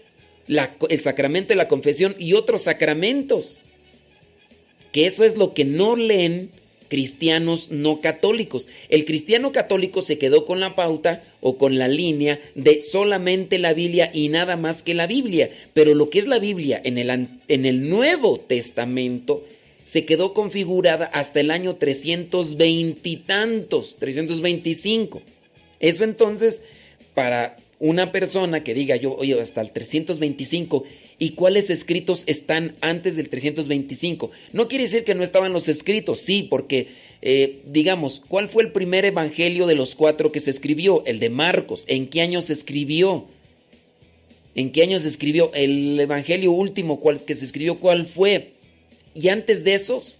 [0.47, 3.61] el sacramento de la confesión y otros sacramentos.
[4.93, 6.51] Que eso es lo que no leen
[6.93, 8.69] cristianos no católicos.
[8.91, 13.73] El cristiano católico se quedó con la pauta o con la línea de solamente la
[13.73, 15.49] Biblia y nada más que la Biblia.
[15.73, 19.43] Pero lo que es la Biblia en el, en el Nuevo Testamento
[19.93, 25.21] se quedó configurada hasta el año 320 y tantos, 325.
[25.81, 26.63] Eso entonces,
[27.13, 30.85] para una persona que diga yo, oye, hasta el 325,
[31.19, 34.31] ¿y cuáles escritos están antes del 325?
[34.55, 36.89] No quiere decir que no estaban los escritos, sí, porque,
[37.21, 41.05] eh, digamos, ¿cuál fue el primer evangelio de los cuatro que se escribió?
[41.05, 41.85] El de Marcos.
[41.87, 43.27] ¿En qué año se escribió?
[44.55, 45.51] ¿En qué año se escribió?
[45.53, 48.62] El evangelio último cuál, que se escribió, ¿cuál fue?
[49.15, 50.19] Y antes de esos,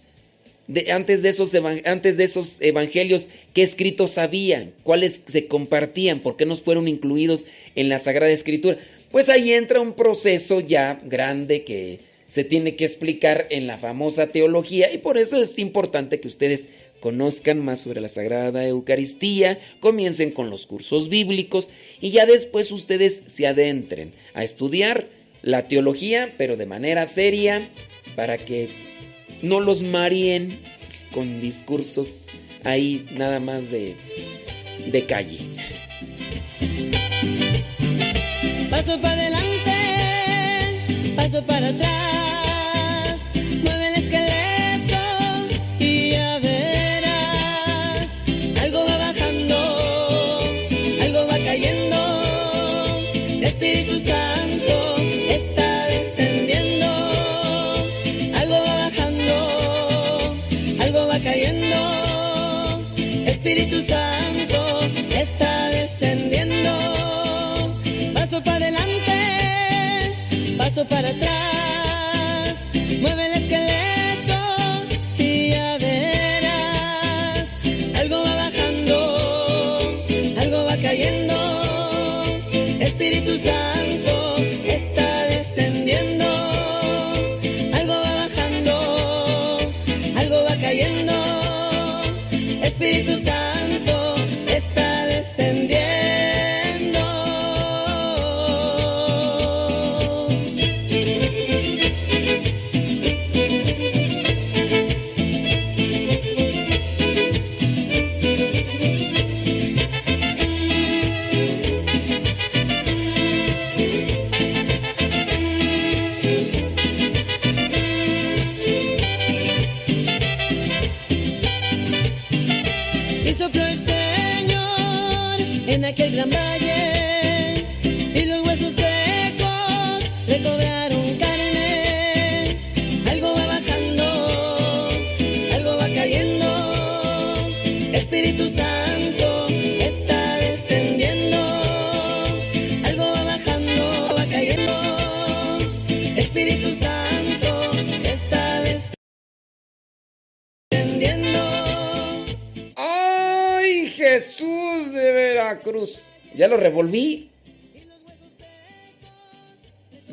[0.91, 1.53] antes, de esos
[1.85, 4.69] antes de esos evangelios, ¿qué escritos había?
[4.83, 6.19] ¿Cuáles se compartían?
[6.19, 7.45] ¿Por qué no fueron incluidos
[7.75, 8.77] en la Sagrada Escritura?
[9.11, 14.27] Pues ahí entra un proceso ya grande que se tiene que explicar en la famosa
[14.27, 16.67] teología y por eso es importante que ustedes
[16.99, 21.69] conozcan más sobre la Sagrada Eucaristía, comiencen con los cursos bíblicos
[22.01, 25.07] y ya después ustedes se adentren a estudiar
[25.43, 27.69] la teología, pero de manera seria,
[28.15, 28.69] para que
[29.41, 30.59] no los marien
[31.13, 32.27] con discursos
[32.63, 33.95] ahí nada más de,
[34.87, 35.39] de calle.
[38.69, 39.71] Paso para adelante,
[41.15, 43.19] paso para atrás,
[43.61, 44.97] mueve el esqueleto
[45.79, 46.52] y ya verás,
[63.43, 64.22] Espírito Santo.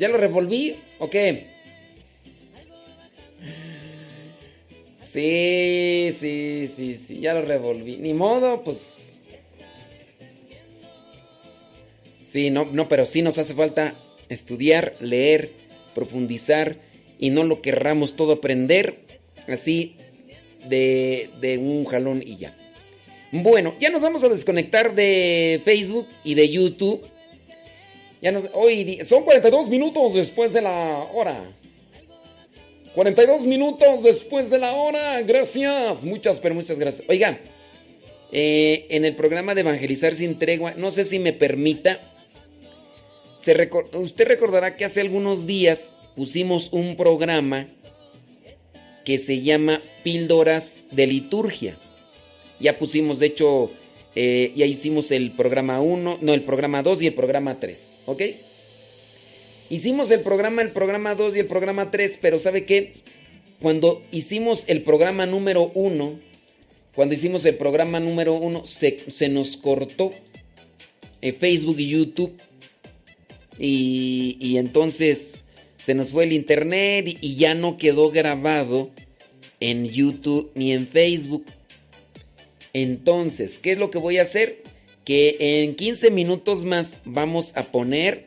[0.01, 0.77] ¿Ya lo revolví?
[0.97, 1.45] ¿O qué?
[4.97, 7.97] Sí, sí, sí, sí, ya lo revolví.
[7.97, 9.13] Ni modo, pues.
[12.23, 13.93] Sí, no, no, pero sí nos hace falta
[14.27, 15.51] estudiar, leer,
[15.93, 16.77] profundizar
[17.19, 19.01] y no lo querramos todo aprender
[19.47, 19.97] así
[20.67, 22.57] de, de un jalón y ya.
[23.31, 27.03] Bueno, ya nos vamos a desconectar de Facebook y de YouTube.
[28.21, 31.51] Ya hoy son 42 minutos después de la hora.
[32.93, 35.21] 42 minutos después de la hora.
[35.21, 36.03] Gracias.
[36.03, 37.07] Muchas, pero muchas gracias.
[37.09, 37.39] Oiga,
[38.31, 41.99] eh, en el programa de Evangelizar sin tregua, no sé si me permita.
[43.93, 47.67] usted recordará que hace algunos días pusimos un programa
[49.03, 51.77] que se llama Píldoras de Liturgia.
[52.59, 53.71] Ya pusimos, de hecho,
[54.15, 58.21] eh, ya hicimos el programa 1, no, el programa 2 y el programa 3, ¿ok?
[59.69, 62.95] Hicimos el programa, el programa 2 y el programa 3, pero ¿sabe qué?
[63.61, 66.19] Cuando hicimos el programa número 1,
[66.93, 70.11] cuando hicimos el programa número 1, se, nos cortó
[71.21, 72.33] en Facebook y YouTube.
[73.57, 75.45] Y, entonces
[75.77, 78.89] se nos fue el internet y ya no quedó grabado
[79.61, 81.45] en YouTube ni en Facebook.
[82.73, 84.63] Entonces, ¿qué es lo que voy a hacer?
[85.05, 88.25] Que en 15 minutos más vamos a poner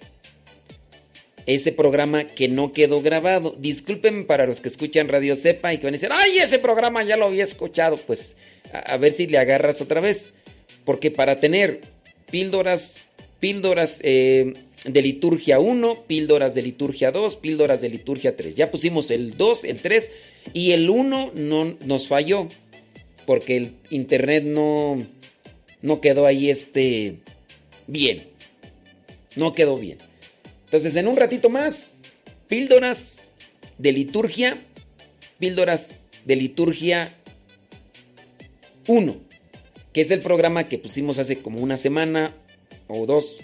[1.47, 3.55] ese programa que no quedó grabado.
[3.59, 7.03] Disculpen para los que escuchan Radio Cepa y que van a decir, ¡ay, ese programa
[7.05, 7.99] ya lo había escuchado!
[7.99, 8.37] Pues
[8.73, 10.33] a, ver si le agarras otra vez.
[10.85, 11.83] Porque para tener
[12.31, 13.07] píldoras,
[13.41, 14.55] píldoras eh,
[14.85, 18.55] de liturgia 1, píldoras de liturgia 2, píldoras de liturgia 3.
[18.55, 20.13] Ya pusimos el 2, el 3
[20.53, 22.49] y el 1 no, nos falló.
[23.27, 24.99] Porque el internet no,
[25.83, 27.17] no quedó ahí este
[27.87, 28.29] bien.
[29.37, 29.99] No quedó bien.
[30.65, 32.03] Entonces, en un ratito más,
[32.49, 33.33] píldoras
[33.79, 34.59] de liturgia,
[35.39, 37.15] píldoras de liturgia
[38.87, 39.17] 1,
[39.93, 42.35] que es el programa que pusimos hace como una semana
[42.89, 43.37] o dos,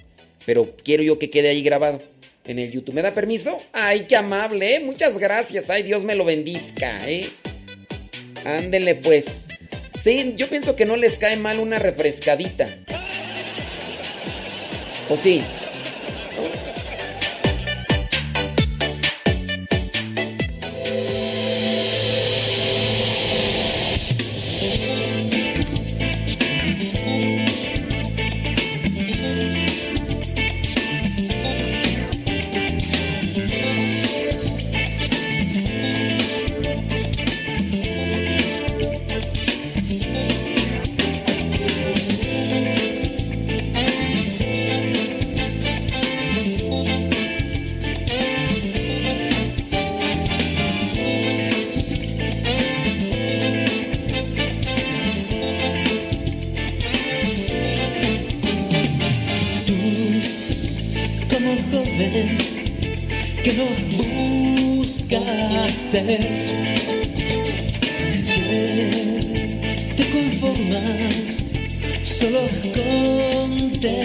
[0.47, 2.01] pero quiero yo que quede ahí grabado
[2.45, 2.95] en el YouTube.
[2.95, 3.59] ¿Me da permiso?
[3.73, 4.81] Ay, qué amable, ¿eh?
[4.81, 5.71] Muchas gracias.
[5.71, 7.29] Ay, Dios me lo bendizca, ¿eh?
[8.45, 9.50] Ándenle pues.
[10.03, 12.67] Sí, yo pienso que no les cae mal una refrescadita.
[15.11, 15.43] ¿O sí?